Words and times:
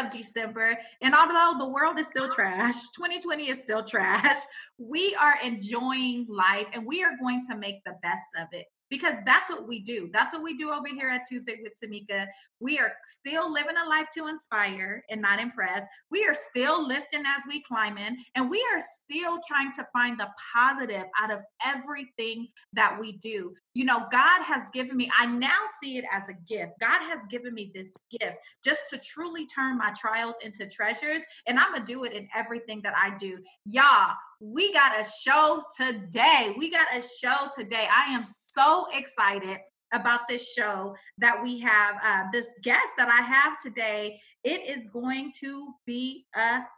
of 0.00 0.10
December. 0.10 0.78
And 1.02 1.14
although 1.14 1.58
the 1.58 1.70
world 1.70 1.98
is 1.98 2.06
still 2.06 2.28
trash, 2.28 2.74
2020 2.96 3.50
is 3.50 3.60
still 3.60 3.84
trash, 3.84 4.42
we 4.78 5.14
are 5.20 5.34
enjoying 5.42 6.26
life 6.28 6.66
and 6.72 6.86
we 6.86 7.02
are 7.02 7.12
going 7.20 7.42
to 7.48 7.56
make 7.56 7.84
the 7.84 7.94
best 8.02 8.28
of 8.38 8.48
it 8.52 8.66
because 8.90 9.14
that's 9.24 9.48
what 9.48 9.66
we 9.66 9.80
do. 9.80 10.10
That's 10.12 10.34
what 10.34 10.42
we 10.42 10.56
do 10.56 10.72
over 10.72 10.88
here 10.88 11.08
at 11.08 11.22
Tuesday 11.28 11.60
with 11.62 11.72
Tamika. 11.80 12.26
We 12.58 12.78
are 12.78 12.92
still 13.04 13.50
living 13.50 13.76
a 13.82 13.88
life 13.88 14.08
to 14.18 14.26
inspire 14.26 15.02
and 15.08 15.22
not 15.22 15.40
impress. 15.40 15.86
We 16.10 16.24
are 16.26 16.34
still 16.34 16.86
lifting 16.86 17.22
as 17.26 17.42
we 17.48 17.62
climb 17.62 17.96
in, 17.96 18.18
and 18.34 18.50
we 18.50 18.58
are 18.72 18.80
still 19.04 19.38
trying 19.48 19.72
to 19.74 19.86
find 19.92 20.18
the 20.18 20.28
positive 20.54 21.04
out 21.20 21.30
of 21.30 21.40
everything 21.64 22.48
that 22.72 22.98
we 23.00 23.12
do. 23.12 23.54
You 23.74 23.84
know, 23.84 24.06
God 24.10 24.42
has 24.42 24.68
given 24.72 24.96
me, 24.96 25.10
I 25.16 25.26
now 25.26 25.60
see 25.82 25.96
it 25.96 26.04
as 26.12 26.28
a 26.28 26.34
gift. 26.48 26.72
God 26.80 27.00
has 27.02 27.20
given 27.30 27.54
me 27.54 27.70
this 27.72 27.94
gift 28.10 28.36
just 28.62 28.82
to 28.90 28.98
truly 28.98 29.46
turn 29.46 29.78
my 29.78 29.92
trials 29.96 30.34
into 30.42 30.66
treasures, 30.66 31.22
and 31.46 31.58
I'm 31.58 31.72
gonna 31.72 31.84
do 31.84 32.04
it 32.04 32.12
in 32.12 32.28
everything 32.34 32.80
that 32.82 32.94
I 32.96 33.16
do. 33.18 33.38
Y'all, 33.64 34.14
we 34.40 34.72
got 34.72 34.98
a 34.98 35.04
show 35.22 35.62
today. 35.76 36.54
We 36.56 36.70
got 36.70 36.86
a 36.96 37.02
show 37.02 37.48
today. 37.56 37.86
I 37.94 38.12
am 38.12 38.24
so 38.24 38.86
excited 38.94 39.58
about 39.92 40.20
this 40.28 40.52
show 40.52 40.94
that 41.18 41.42
we 41.42 41.58
have 41.60 41.96
uh, 42.02 42.22
this 42.32 42.46
guest 42.62 42.88
that 42.96 43.08
I 43.08 43.22
have 43.22 43.60
today. 43.60 44.18
It 44.44 44.78
is 44.78 44.86
going 44.86 45.32
to 45.40 45.74
be 45.84 46.24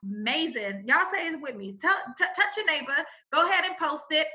amazing. 0.03 0.85
Y'all 0.87 1.07
say 1.13 1.29
it 1.29 1.41
with 1.41 1.55
me. 1.55 1.77
Tell, 1.81 1.95
t- 2.19 2.25
touch 2.25 2.57
your 2.57 2.67
neighbor. 2.67 2.97
Go 3.33 3.49
ahead 3.49 3.65
and 3.65 3.77
post 3.79 4.07
it. 4.11 4.27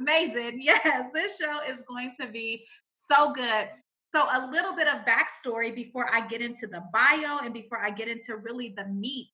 Amazing. 0.00 0.62
Yes, 0.70 1.10
this 1.12 1.36
show 1.36 1.60
is 1.68 1.82
going 1.86 2.14
to 2.20 2.28
be 2.28 2.64
so 2.94 3.32
good. 3.32 3.68
So, 4.12 4.24
a 4.24 4.48
little 4.50 4.74
bit 4.74 4.88
of 4.88 5.04
backstory 5.04 5.74
before 5.74 6.06
I 6.12 6.26
get 6.26 6.40
into 6.40 6.66
the 6.66 6.82
bio 6.92 7.38
and 7.44 7.52
before 7.52 7.80
I 7.80 7.90
get 7.90 8.08
into 8.08 8.36
really 8.36 8.74
the 8.76 8.86
meat 8.86 9.28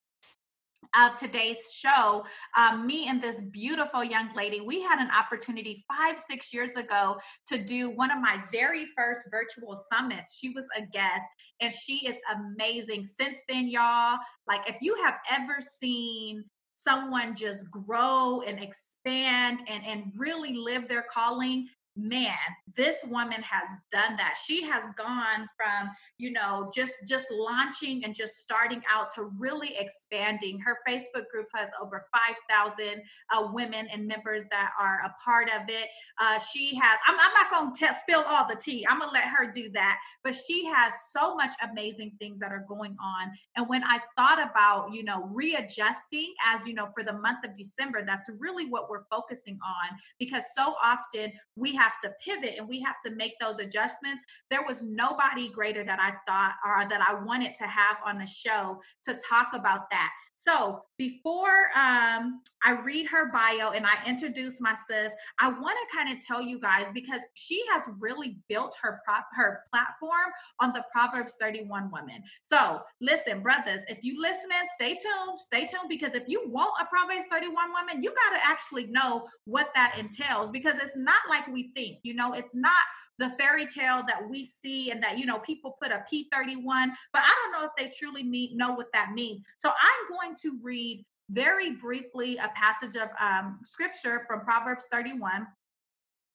of 0.94 1.16
today's 1.16 1.72
show, 1.72 2.24
um, 2.56 2.86
me 2.86 3.08
and 3.08 3.22
this 3.22 3.40
beautiful 3.50 4.04
young 4.04 4.34
lady, 4.34 4.60
we 4.60 4.82
had 4.82 4.98
an 4.98 5.08
opportunity 5.10 5.84
five, 5.88 6.18
six 6.18 6.52
years 6.52 6.76
ago 6.76 7.16
to 7.46 7.58
do 7.58 7.90
one 7.90 8.10
of 8.10 8.20
my 8.20 8.42
very 8.52 8.86
first 8.96 9.28
virtual 9.30 9.76
summits. 9.92 10.36
She 10.36 10.50
was 10.50 10.66
a 10.76 10.82
guest 10.92 11.26
and 11.60 11.72
she 11.72 12.06
is 12.06 12.16
amazing. 12.34 13.04
Since 13.04 13.38
then, 13.48 13.68
y'all, 13.68 14.18
like 14.46 14.68
if 14.68 14.76
you 14.80 14.96
have 15.04 15.14
ever 15.30 15.58
seen 15.80 16.44
someone 16.86 17.34
just 17.34 17.70
grow 17.70 18.42
and 18.46 18.62
expand 18.62 19.62
and, 19.68 19.84
and 19.84 20.12
really 20.16 20.54
live 20.56 20.88
their 20.88 21.04
calling, 21.12 21.66
man 21.96 22.36
this 22.76 22.96
woman 23.08 23.42
has 23.42 23.68
done 23.90 24.16
that. 24.16 24.34
She 24.44 24.62
has 24.62 24.84
gone 24.96 25.48
from 25.56 25.90
you 26.18 26.30
know 26.30 26.70
just 26.74 26.94
just 27.08 27.26
launching 27.30 28.04
and 28.04 28.14
just 28.14 28.36
starting 28.36 28.82
out 28.92 29.12
to 29.14 29.24
really 29.38 29.74
expanding. 29.78 30.60
Her 30.60 30.78
facebook 30.86 31.28
group 31.32 31.46
has 31.54 31.70
over 31.80 32.06
5000 32.48 33.02
uh, 33.32 33.48
women 33.52 33.88
and 33.92 34.06
members 34.06 34.44
that 34.50 34.72
are 34.78 35.00
a 35.06 35.14
part 35.24 35.48
of 35.48 35.68
it. 35.68 35.88
Uh, 36.20 36.38
she 36.38 36.78
has 36.80 36.98
i'm, 37.06 37.16
I'm 37.18 37.34
not 37.34 37.50
going 37.50 37.74
to 37.74 37.98
spill 38.00 38.24
all 38.28 38.46
the 38.46 38.56
tea. 38.56 38.86
I'm 38.88 38.98
going 38.98 39.10
to 39.10 39.14
let 39.14 39.24
her 39.24 39.50
do 39.50 39.70
that. 39.70 39.98
But 40.22 40.34
she 40.34 40.66
has 40.66 40.92
so 41.10 41.34
much 41.34 41.54
amazing 41.70 42.12
things 42.18 42.38
that 42.40 42.52
are 42.52 42.64
going 42.68 42.96
on. 43.02 43.32
And 43.56 43.68
when 43.68 43.82
i 43.84 43.98
thought 44.16 44.50
about 44.50 44.92
you 44.92 45.02
know 45.02 45.28
readjusting 45.32 46.34
as 46.46 46.66
you 46.66 46.74
know 46.74 46.88
for 46.94 47.02
the 47.02 47.12
month 47.12 47.44
of 47.44 47.54
december 47.54 48.04
that's 48.04 48.28
really 48.38 48.66
what 48.66 48.90
we're 48.90 49.04
focusing 49.10 49.58
on. 49.64 49.96
Because 50.18 50.44
so 50.56 50.74
often 50.82 51.32
we 51.56 51.74
have 51.74 51.85
have 51.86 52.00
to 52.02 52.10
pivot 52.24 52.58
and 52.58 52.68
we 52.68 52.80
have 52.80 52.96
to 53.04 53.10
make 53.14 53.34
those 53.40 53.58
adjustments. 53.58 54.22
There 54.50 54.64
was 54.66 54.82
nobody 54.82 55.48
greater 55.48 55.84
that 55.84 56.00
I 56.00 56.12
thought 56.30 56.54
or 56.64 56.88
that 56.88 57.00
I 57.00 57.14
wanted 57.24 57.54
to 57.56 57.64
have 57.64 57.96
on 58.04 58.18
the 58.18 58.26
show 58.26 58.80
to 59.04 59.18
talk 59.28 59.48
about 59.54 59.90
that. 59.90 60.10
So 60.36 60.82
before 60.98 61.68
um, 61.74 62.42
I 62.62 62.78
read 62.84 63.06
her 63.08 63.32
bio 63.32 63.70
and 63.70 63.86
I 63.86 63.94
introduce 64.06 64.60
my 64.60 64.74
sis, 64.88 65.12
I 65.40 65.48
want 65.48 65.76
to 65.78 65.96
kind 65.96 66.14
of 66.14 66.24
tell 66.24 66.42
you 66.42 66.60
guys 66.60 66.86
because 66.92 67.22
she 67.34 67.62
has 67.70 67.82
really 67.98 68.38
built 68.48 68.76
her 68.82 69.00
prop 69.04 69.26
her 69.34 69.62
platform 69.72 70.30
on 70.60 70.72
the 70.72 70.84
Proverbs 70.92 71.36
31 71.40 71.90
woman. 71.90 72.22
So 72.42 72.82
listen, 73.00 73.42
brothers, 73.42 73.80
if 73.88 73.98
you 74.02 74.20
listening, 74.20 74.58
stay 74.74 74.90
tuned, 74.90 75.40
stay 75.40 75.66
tuned 75.66 75.88
because 75.88 76.14
if 76.14 76.24
you 76.26 76.48
want 76.48 76.74
a 76.80 76.84
Proverbs 76.84 77.26
31 77.30 77.72
woman, 77.72 78.02
you 78.02 78.10
got 78.10 78.36
to 78.36 78.46
actually 78.46 78.86
know 78.86 79.26
what 79.46 79.70
that 79.74 79.96
entails 79.98 80.50
because 80.50 80.76
it's 80.76 80.96
not 80.96 81.22
like 81.28 81.46
we 81.48 81.70
think. 81.76 81.98
You 82.02 82.14
know, 82.14 82.32
it's 82.32 82.54
not 82.54 82.82
the 83.18 83.30
fairy 83.38 83.66
tale 83.66 84.02
that 84.08 84.28
we 84.28 84.46
see 84.46 84.90
and 84.90 85.02
that 85.02 85.18
you 85.18 85.26
know 85.26 85.38
people 85.38 85.76
put 85.80 85.92
a 85.92 86.04
P31, 86.12 86.88
but 87.12 87.22
I 87.22 87.34
don't 87.42 87.52
know 87.52 87.68
if 87.68 87.72
they 87.78 87.92
truly 87.96 88.22
know 88.54 88.72
what 88.72 88.88
that 88.92 89.12
means. 89.14 89.42
So 89.58 89.68
I'm 89.68 90.16
going 90.18 90.36
to 90.42 90.58
read 90.62 91.04
very 91.30 91.76
briefly 91.76 92.36
a 92.36 92.50
passage 92.54 92.96
of 92.96 93.08
um, 93.20 93.58
scripture 93.64 94.24
from 94.28 94.40
Proverbs 94.40 94.86
31. 94.92 95.46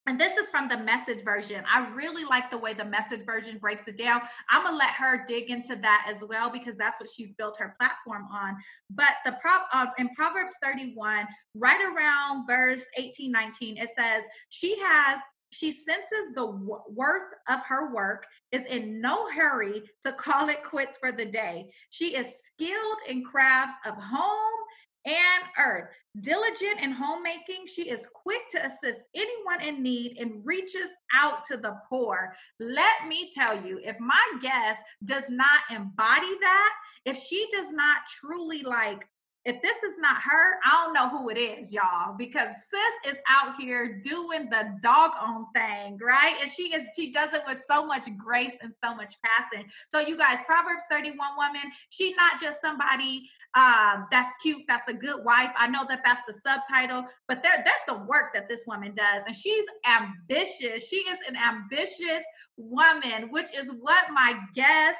And 0.07 0.19
this 0.19 0.35
is 0.35 0.49
from 0.49 0.67
the 0.67 0.77
message 0.77 1.23
version. 1.23 1.63
I 1.71 1.87
really 1.89 2.25
like 2.25 2.49
the 2.49 2.57
way 2.57 2.73
the 2.73 2.83
message 2.83 3.23
version 3.23 3.59
breaks 3.59 3.87
it 3.87 3.97
down. 3.97 4.21
I'm 4.49 4.63
gonna 4.63 4.75
let 4.75 4.93
her 4.95 5.23
dig 5.27 5.51
into 5.51 5.75
that 5.75 6.11
as 6.13 6.27
well 6.27 6.49
because 6.49 6.75
that's 6.75 6.99
what 6.99 7.07
she's 7.07 7.33
built 7.33 7.57
her 7.59 7.75
platform 7.79 8.27
on. 8.31 8.57
But 8.89 9.13
the 9.25 9.33
prop 9.33 9.67
uh, 9.71 9.87
in 9.99 10.09
Proverbs 10.15 10.55
31, 10.63 11.27
right 11.53 11.81
around 11.95 12.47
verse 12.47 12.83
18, 12.97 13.31
19, 13.31 13.77
it 13.77 13.89
says, 13.95 14.23
She 14.49 14.75
has 14.81 15.19
she 15.51 15.71
senses 15.71 16.33
the 16.33 16.45
w- 16.47 16.81
worth 16.89 17.33
of 17.49 17.59
her 17.67 17.93
work, 17.93 18.25
is 18.51 18.65
in 18.65 18.99
no 19.01 19.29
hurry 19.29 19.83
to 20.03 20.11
call 20.13 20.49
it 20.49 20.63
quits 20.63 20.97
for 20.97 21.11
the 21.11 21.25
day. 21.25 21.71
She 21.89 22.15
is 22.15 22.27
skilled 22.43 22.97
in 23.07 23.23
crafts 23.23 23.75
of 23.85 23.95
home 23.95 24.59
and 25.05 25.43
earth. 25.59 25.89
Diligent 26.21 26.79
in 26.81 26.91
homemaking, 26.91 27.65
she 27.65 27.89
is 27.89 28.07
quick 28.13 28.41
to 28.51 28.65
assist 28.65 29.01
anyone 29.15 29.61
in 29.61 29.81
need 29.81 30.17
and 30.19 30.45
reaches 30.45 30.93
out 31.15 31.43
to 31.45 31.57
the 31.57 31.75
poor. 31.89 32.33
Let 32.59 33.07
me 33.07 33.29
tell 33.33 33.65
you, 33.65 33.79
if 33.83 33.99
my 33.99 34.21
guest 34.41 34.83
does 35.05 35.23
not 35.29 35.61
embody 35.69 36.35
that, 36.41 36.73
if 37.05 37.17
she 37.17 37.47
does 37.51 37.71
not 37.71 37.99
truly 38.19 38.61
like 38.61 39.07
if 39.45 39.61
this 39.61 39.77
is 39.77 39.97
not 39.97 40.17
her, 40.21 40.59
I 40.63 40.83
don't 40.83 40.93
know 40.93 41.09
who 41.09 41.29
it 41.29 41.37
is, 41.37 41.73
y'all, 41.73 42.15
because 42.15 42.49
sis 42.69 43.13
is 43.13 43.17
out 43.29 43.55
here 43.59 43.99
doing 44.03 44.49
the 44.49 44.77
dog 44.83 45.11
on 45.19 45.47
thing, 45.55 45.97
right? 46.01 46.35
And 46.41 46.49
she 46.49 46.73
is, 46.73 46.87
she 46.95 47.11
does 47.11 47.33
it 47.33 47.41
with 47.47 47.61
so 47.61 47.85
much 47.85 48.05
grace 48.17 48.53
and 48.61 48.73
so 48.83 48.93
much 48.93 49.15
passion. 49.23 49.65
So, 49.89 49.99
you 49.99 50.17
guys, 50.17 50.37
Proverbs 50.45 50.83
31 50.91 51.17
woman, 51.37 51.71
she's 51.89 52.15
not 52.15 52.39
just 52.39 52.61
somebody 52.61 53.29
um, 53.53 54.07
that's 54.11 54.33
cute, 54.41 54.61
that's 54.67 54.87
a 54.87 54.93
good 54.93 55.25
wife. 55.25 55.49
I 55.57 55.67
know 55.67 55.85
that 55.89 56.01
that's 56.05 56.21
the 56.27 56.33
subtitle, 56.33 57.05
but 57.27 57.43
there, 57.43 57.61
there's 57.65 57.81
some 57.85 58.07
work 58.07 58.33
that 58.33 58.47
this 58.47 58.63
woman 58.65 58.93
does, 58.95 59.23
and 59.25 59.35
she's 59.35 59.65
ambitious. 59.89 60.87
She 60.87 60.97
is 60.97 61.17
an 61.27 61.35
ambitious 61.35 62.23
woman, 62.57 63.29
which 63.29 63.49
is 63.55 63.71
what 63.79 64.05
my 64.13 64.39
guest 64.53 64.99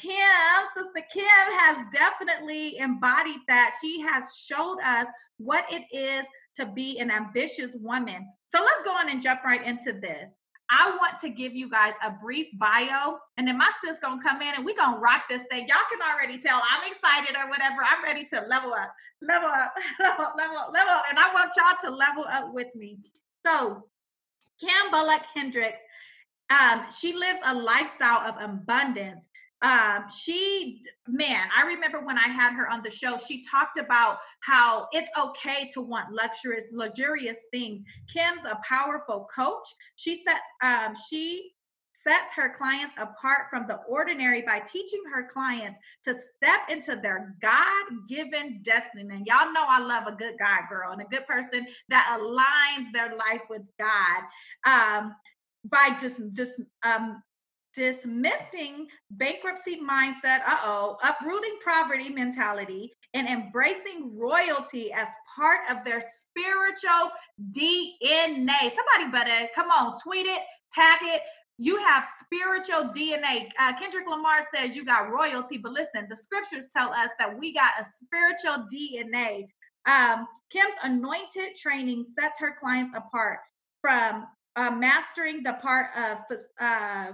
Kim, 0.00 0.64
Sister 0.74 1.06
Kim 1.12 1.24
has 1.24 1.84
definitely 1.92 2.78
embodied 2.78 3.40
that. 3.48 3.72
She 3.80 4.00
has 4.02 4.24
showed 4.36 4.78
us 4.84 5.06
what 5.38 5.64
it 5.70 5.84
is 5.92 6.26
to 6.56 6.66
be 6.66 6.98
an 6.98 7.10
ambitious 7.10 7.74
woman. 7.80 8.26
So 8.46 8.60
let's 8.60 8.84
go 8.84 8.92
on 8.92 9.08
and 9.10 9.22
jump 9.22 9.42
right 9.44 9.64
into 9.64 9.92
this. 9.92 10.34
I 10.70 10.90
want 11.00 11.18
to 11.22 11.30
give 11.30 11.54
you 11.54 11.70
guys 11.70 11.94
a 12.04 12.10
brief 12.10 12.46
bio, 12.58 13.18
and 13.38 13.48
then 13.48 13.56
my 13.56 13.70
sis 13.82 13.96
gonna 14.02 14.22
come 14.22 14.42
in 14.42 14.54
and 14.54 14.64
we 14.64 14.74
gonna 14.74 14.98
rock 14.98 15.22
this 15.28 15.42
thing. 15.50 15.66
Y'all 15.66 15.78
can 15.90 16.00
already 16.12 16.38
tell 16.38 16.60
I'm 16.70 16.90
excited 16.90 17.36
or 17.36 17.48
whatever. 17.48 17.76
I'm 17.82 18.04
ready 18.04 18.24
to 18.26 18.42
level 18.42 18.74
up, 18.74 18.92
level 19.22 19.48
up, 19.48 19.72
level 20.00 20.26
up, 20.26 20.34
level 20.36 20.58
up, 20.58 20.70
level 20.72 20.92
up, 20.92 21.04
and 21.08 21.18
I 21.18 21.32
want 21.32 21.50
y'all 21.56 21.90
to 21.90 21.96
level 21.96 22.24
up 22.30 22.52
with 22.52 22.68
me. 22.74 22.98
So, 23.46 23.84
Kim 24.60 24.90
Bullock 24.90 25.22
Hendricks, 25.34 25.82
um, 26.50 26.84
she 26.94 27.14
lives 27.14 27.40
a 27.46 27.54
lifestyle 27.54 28.28
of 28.28 28.34
abundance 28.38 29.26
um 29.62 30.04
she 30.16 30.82
man 31.08 31.48
i 31.56 31.64
remember 31.66 32.00
when 32.00 32.16
i 32.16 32.28
had 32.28 32.52
her 32.52 32.70
on 32.70 32.80
the 32.82 32.90
show 32.90 33.16
she 33.18 33.42
talked 33.42 33.76
about 33.76 34.18
how 34.40 34.86
it's 34.92 35.10
okay 35.18 35.68
to 35.72 35.80
want 35.80 36.12
luxurious 36.12 36.68
luxurious 36.72 37.46
things 37.50 37.82
kim's 38.12 38.44
a 38.44 38.58
powerful 38.68 39.28
coach 39.34 39.66
she 39.96 40.22
sets 40.22 40.40
um 40.62 40.94
she 41.08 41.50
sets 41.92 42.32
her 42.32 42.54
clients 42.56 42.94
apart 42.96 43.50
from 43.50 43.66
the 43.66 43.80
ordinary 43.88 44.42
by 44.42 44.60
teaching 44.60 45.02
her 45.12 45.26
clients 45.26 45.80
to 46.04 46.14
step 46.14 46.60
into 46.68 46.94
their 46.94 47.34
God-given 47.42 48.60
destiny. 48.62 49.02
And 49.10 49.26
y'all 49.26 49.52
know 49.52 49.64
I 49.68 49.80
love 49.80 50.06
a 50.06 50.12
good 50.12 50.34
God 50.38 50.60
girl 50.70 50.92
and 50.92 51.02
a 51.02 51.06
good 51.06 51.26
person 51.26 51.66
that 51.88 52.16
aligns 52.20 52.92
their 52.92 53.16
life 53.16 53.42
with 53.50 53.62
God. 53.80 54.22
Um, 54.64 55.16
by 55.64 55.96
just 56.00 56.20
just 56.34 56.52
um, 56.84 57.20
dismissing 57.74 58.86
bankruptcy 59.12 59.78
mindset, 59.80 60.40
uh 60.46 60.58
oh, 60.64 60.96
uprooting 61.02 61.56
poverty 61.64 62.10
mentality, 62.10 62.92
and 63.14 63.28
embracing 63.28 64.16
royalty 64.16 64.92
as 64.92 65.08
part 65.36 65.60
of 65.70 65.84
their 65.84 66.00
spiritual 66.00 67.10
DNA. 67.52 68.70
Somebody 68.70 69.10
better 69.12 69.48
come 69.54 69.70
on, 69.70 69.96
tweet 70.02 70.26
it, 70.26 70.42
tag 70.72 70.98
it, 71.02 71.22
You 71.58 71.76
have 71.78 72.06
spiritual 72.20 72.90
DNA. 72.92 73.48
Uh, 73.58 73.72
Kendrick 73.78 74.08
Lamar 74.08 74.40
says 74.54 74.76
you 74.76 74.84
got 74.84 75.10
royalty, 75.10 75.58
but 75.58 75.72
listen, 75.72 76.06
the 76.08 76.16
scriptures 76.16 76.68
tell 76.72 76.92
us 76.92 77.10
that 77.18 77.36
we 77.38 77.52
got 77.52 77.72
a 77.80 77.84
spiritual 77.84 78.66
DNA. 78.72 79.46
Um, 79.86 80.26
Kim's 80.50 80.74
anointed 80.82 81.56
training 81.56 82.06
sets 82.16 82.38
her 82.38 82.56
clients 82.60 82.96
apart 82.96 83.40
from 83.80 84.26
uh, 84.56 84.70
mastering 84.70 85.42
the 85.42 85.54
part 85.54 85.86
of 85.96 86.18
uh, 86.60 87.12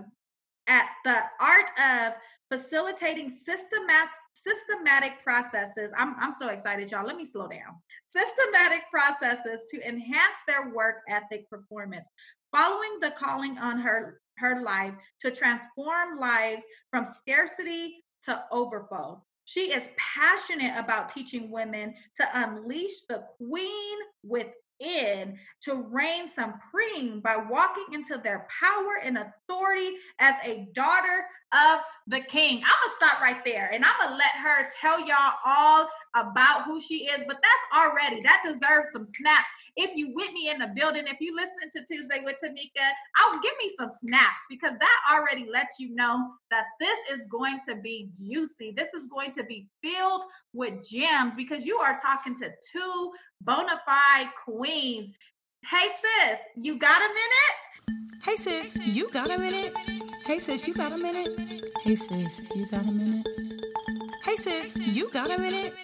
at 0.66 0.88
the 1.04 1.22
art 1.40 1.70
of 1.78 2.14
facilitating 2.50 3.30
systemat- 3.30 4.08
systematic 4.34 5.22
processes. 5.22 5.90
I'm, 5.96 6.14
I'm 6.18 6.32
so 6.32 6.48
excited, 6.48 6.90
y'all. 6.90 7.06
Let 7.06 7.16
me 7.16 7.24
slow 7.24 7.48
down. 7.48 7.80
Systematic 8.08 8.82
processes 8.90 9.66
to 9.70 9.88
enhance 9.88 10.38
their 10.46 10.70
work 10.70 10.96
ethic 11.08 11.48
performance. 11.50 12.06
Following 12.52 13.00
the 13.00 13.10
calling 13.10 13.58
on 13.58 13.78
her, 13.78 14.20
her 14.38 14.62
life 14.62 14.94
to 15.20 15.30
transform 15.30 16.18
lives 16.18 16.62
from 16.90 17.04
scarcity 17.04 18.04
to 18.24 18.44
overflow. 18.52 19.22
She 19.46 19.72
is 19.72 19.90
passionate 19.98 20.78
about 20.78 21.10
teaching 21.10 21.50
women 21.50 21.94
to 22.16 22.26
unleash 22.32 23.02
the 23.08 23.24
queen 23.38 23.98
within 24.22 24.52
to 25.62 25.86
reign 25.90 26.26
supreme 26.28 27.20
by 27.20 27.36
walking 27.36 27.86
into 27.92 28.18
their 28.22 28.46
power 28.60 29.00
and 29.02 29.18
authority 29.18 29.96
as 30.18 30.34
a 30.44 30.68
daughter 30.74 31.26
of 31.52 31.80
the 32.06 32.20
king. 32.20 32.56
I'm 32.58 32.62
gonna 32.62 32.94
stop 32.96 33.20
right 33.20 33.44
there 33.44 33.70
and 33.72 33.84
I'm 33.84 33.92
gonna 34.00 34.16
let 34.16 34.32
her 34.42 34.68
tell 34.80 35.00
y'all 35.06 35.34
all 35.44 35.88
about 36.14 36.64
who 36.64 36.80
she 36.80 37.06
is, 37.06 37.24
but 37.26 37.38
that's 37.42 37.82
already 37.82 38.20
that 38.22 38.42
deserves 38.44 38.88
some 38.92 39.04
snaps. 39.04 39.48
If 39.76 39.96
you 39.96 40.12
with 40.14 40.32
me 40.32 40.48
in 40.50 40.58
the 40.58 40.68
building, 40.74 41.04
if 41.06 41.16
you 41.20 41.34
listen 41.34 41.70
to 41.72 41.84
Tuesday 41.84 42.20
with 42.22 42.36
Tamika, 42.42 42.88
I'll 43.16 43.40
give 43.40 43.52
me 43.58 43.72
some 43.76 43.88
snaps 43.88 44.42
because 44.48 44.78
that 44.78 44.96
already 45.12 45.46
lets 45.52 45.78
you 45.78 45.94
know 45.94 46.30
that 46.50 46.64
this 46.80 46.98
is 47.12 47.26
going 47.26 47.60
to 47.68 47.76
be 47.76 48.08
juicy. 48.14 48.72
This 48.76 48.88
is 48.94 49.06
going 49.08 49.32
to 49.32 49.44
be 49.44 49.66
filled 49.82 50.22
with 50.52 50.86
gems 50.88 51.34
because 51.36 51.66
you 51.66 51.78
are 51.78 51.98
talking 51.98 52.36
to 52.36 52.50
two 52.72 53.12
bona 53.40 53.80
fide 53.86 54.28
queens. 54.44 55.10
Hey 55.68 55.88
sis, 56.00 56.38
you 56.56 56.78
got 56.78 57.00
a 57.00 57.08
minute? 57.08 58.22
Hey 58.22 58.36
sis, 58.36 58.86
you 58.86 59.10
got 59.12 59.30
a 59.30 59.38
minute? 59.38 59.74
Hey 60.26 60.38
sis, 60.38 60.66
you 60.66 60.74
got 60.74 60.92
a 60.92 60.98
minute? 60.98 61.64
Hey 61.82 61.96
sis, 61.96 62.40
you 62.54 62.70
got 62.70 62.82
a 62.82 62.90
minute? 62.92 63.26
Hey 64.24 64.36
sis, 64.36 64.78
you 64.78 65.10
got 65.10 65.30
a 65.30 65.38
minute? 65.38 65.74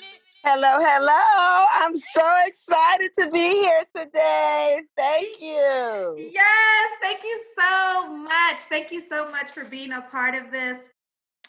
Hello, 0.42 0.78
hello. 0.80 1.66
I'm 1.82 1.94
so 1.94 2.32
excited 2.46 3.10
to 3.18 3.30
be 3.30 3.60
here 3.60 3.84
today. 3.94 4.80
Thank 4.96 5.38
you. 5.38 6.30
Yes, 6.32 6.88
thank 7.02 7.22
you 7.22 7.42
so 7.58 8.16
much. 8.16 8.56
Thank 8.70 8.90
you 8.90 9.02
so 9.02 9.30
much 9.30 9.50
for 9.50 9.64
being 9.64 9.92
a 9.92 10.00
part 10.00 10.34
of 10.34 10.50
this. 10.50 10.78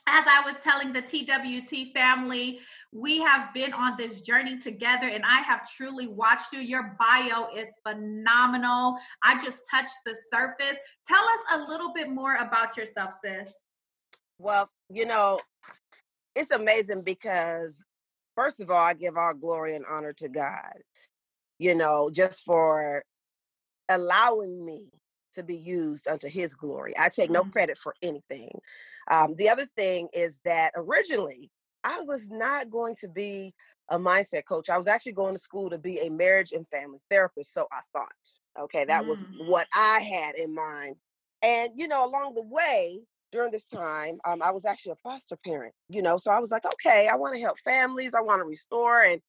As 0.07 0.25
I 0.27 0.43
was 0.45 0.57
telling 0.61 0.91
the 0.91 1.01
TWT 1.01 1.93
family, 1.93 2.59
we 2.91 3.19
have 3.19 3.53
been 3.53 3.71
on 3.71 3.95
this 3.95 4.19
journey 4.19 4.59
together 4.59 5.07
and 5.07 5.23
I 5.25 5.39
have 5.39 5.71
truly 5.71 6.07
watched 6.07 6.51
you. 6.51 6.59
Your 6.59 6.97
bio 6.99 7.47
is 7.55 7.69
phenomenal. 7.87 8.97
I 9.23 9.41
just 9.41 9.63
touched 9.71 9.99
the 10.05 10.17
surface. 10.33 10.75
Tell 11.07 11.23
us 11.23 11.39
a 11.53 11.59
little 11.59 11.93
bit 11.93 12.09
more 12.09 12.35
about 12.35 12.75
yourself, 12.75 13.11
sis. 13.23 13.53
Well, 14.37 14.69
you 14.89 15.05
know, 15.05 15.39
it's 16.35 16.51
amazing 16.51 17.03
because 17.03 17.85
first 18.35 18.61
of 18.61 18.69
all, 18.69 18.77
I 18.77 18.93
give 18.93 19.17
all 19.17 19.33
glory 19.33 19.75
and 19.75 19.85
honor 19.89 20.13
to 20.13 20.29
God, 20.29 20.73
you 21.59 21.75
know, 21.75 22.09
just 22.11 22.43
for 22.43 23.03
allowing 23.89 24.65
me 24.65 24.85
to 25.33 25.43
be 25.43 25.55
used 25.55 26.07
unto 26.07 26.27
his 26.27 26.55
glory. 26.55 26.93
I 26.99 27.09
take 27.09 27.29
no 27.31 27.41
mm-hmm. 27.41 27.51
credit 27.51 27.77
for 27.77 27.95
anything. 28.01 28.51
Um, 29.09 29.35
the 29.35 29.49
other 29.49 29.67
thing 29.77 30.09
is 30.13 30.39
that 30.45 30.71
originally 30.75 31.49
I 31.83 32.01
was 32.01 32.29
not 32.29 32.69
going 32.69 32.95
to 33.01 33.07
be 33.07 33.53
a 33.89 33.97
mindset 33.97 34.45
coach. 34.45 34.69
I 34.69 34.77
was 34.77 34.87
actually 34.87 35.13
going 35.13 35.35
to 35.35 35.41
school 35.41 35.69
to 35.69 35.77
be 35.77 35.99
a 35.99 36.09
marriage 36.09 36.51
and 36.51 36.67
family 36.67 36.99
therapist. 37.09 37.53
So 37.53 37.67
I 37.71 37.81
thought, 37.93 38.09
okay, 38.59 38.85
that 38.85 39.03
mm. 39.03 39.07
was 39.07 39.23
what 39.45 39.67
I 39.75 39.99
had 40.01 40.35
in 40.35 40.53
mind. 40.53 40.95
And, 41.41 41.71
you 41.75 41.87
know, 41.87 42.05
along 42.07 42.35
the 42.35 42.43
way, 42.43 43.01
during 43.31 43.51
this 43.51 43.65
time, 43.65 44.19
um, 44.25 44.41
I 44.41 44.51
was 44.51 44.65
actually 44.65 44.93
a 44.93 44.95
foster 44.95 45.37
parent, 45.45 45.73
you 45.89 46.01
know, 46.01 46.17
so 46.17 46.31
I 46.31 46.39
was 46.39 46.51
like, 46.51 46.65
okay, 46.65 47.07
I 47.07 47.15
want 47.15 47.35
to 47.35 47.41
help 47.41 47.59
families, 47.59 48.13
I 48.13 48.21
want 48.21 48.39
to 48.39 48.45
restore 48.45 49.01
and, 49.01 49.21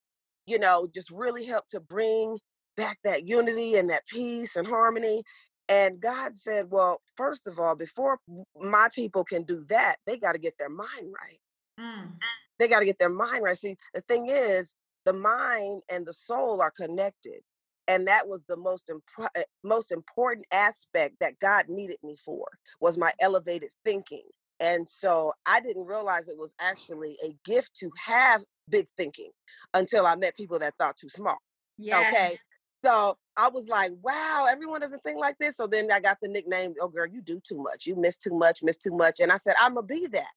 you 0.47 0.59
know, 0.59 0.89
just 0.93 1.11
really 1.11 1.45
help 1.45 1.67
to 1.69 1.81
bring 1.81 2.39
back 2.77 2.99
that 3.05 3.29
unity 3.29 3.77
and 3.77 3.91
that 3.91 4.07
peace 4.07 4.57
and 4.57 4.67
harmony. 4.67 5.23
And 5.69 6.01
God 6.01 6.37
said, 6.37 6.67
well, 6.71 7.01
first 7.17 7.47
of 7.47 7.59
all, 7.59 7.77
before 7.77 8.19
my 8.61 8.89
people 8.95 9.25
can 9.25 9.45
do 9.45 9.65
that, 9.69 9.97
they 10.07 10.19
got 10.19 10.33
to 10.33 10.39
get 10.39 10.59
their 10.59 10.69
mind 10.69 10.89
right. 11.21 11.41
Mm. 11.81 12.13
They 12.59 12.69
got 12.69 12.81
to 12.81 12.85
get 12.85 12.99
their 12.99 13.09
mind 13.09 13.45
right. 13.45 13.57
See, 13.57 13.77
the 13.95 14.03
thing 14.03 14.29
is, 14.29 14.75
the 15.05 15.13
mind 15.13 15.83
and 15.91 16.07
the 16.07 16.13
soul 16.13 16.61
are 16.61 16.71
connected 16.71 17.41
and 17.89 18.07
that 18.07 18.29
was 18.29 18.43
the 18.49 18.57
most 18.57 18.91
imp- 18.91 19.31
eh, 19.35 19.43
most 19.63 19.93
important 19.93 20.47
aspect 20.53 21.17
that 21.21 21.39
God 21.41 21.69
needed 21.69 21.99
me 22.03 22.17
for 22.25 22.47
was 22.81 22.99
my 22.99 23.13
elevated 23.21 23.71
thinking. 23.85 24.25
And 24.61 24.89
so 24.89 25.33
I 25.47 25.61
didn't 25.61 25.87
realize 25.87 26.29
it 26.29 26.39
was 26.39 26.55
actually 26.61 27.17
a 27.25 27.35
gift 27.45 27.75
to 27.81 27.91
have 27.99 28.43
big 28.69 28.87
thinking 28.97 29.31
until 29.75 30.07
I 30.07 30.15
met 30.15 30.37
people 30.37 30.59
that 30.61 30.75
thought 30.79 30.97
too 30.97 31.09
small. 31.09 31.39
Yes. 31.79 32.15
Okay. 32.15 32.39
So 32.85 33.17
I 33.37 33.49
was 33.49 33.67
like, 33.69 33.93
wow, 34.03 34.47
everyone 34.49 34.81
doesn't 34.81 35.03
think 35.03 35.19
like 35.19 35.37
this. 35.39 35.57
So 35.57 35.67
then 35.67 35.91
I 35.91 36.01
got 36.01 36.19
the 36.23 36.29
nickname, 36.29 36.75
oh 36.81 36.89
girl, 36.89 37.07
you 37.07 37.23
do 37.23 37.41
too 37.47 37.61
much. 37.61 37.87
You 37.87 37.97
miss 37.97 38.17
too 38.17 38.37
much, 38.37 38.63
miss 38.63 38.77
too 38.77 38.97
much. 38.97 39.21
And 39.21 39.33
I 39.33 39.37
said, 39.39 39.55
I'm 39.61 39.75
gonna 39.75 39.87
be 39.87 40.07
that. 40.13 40.31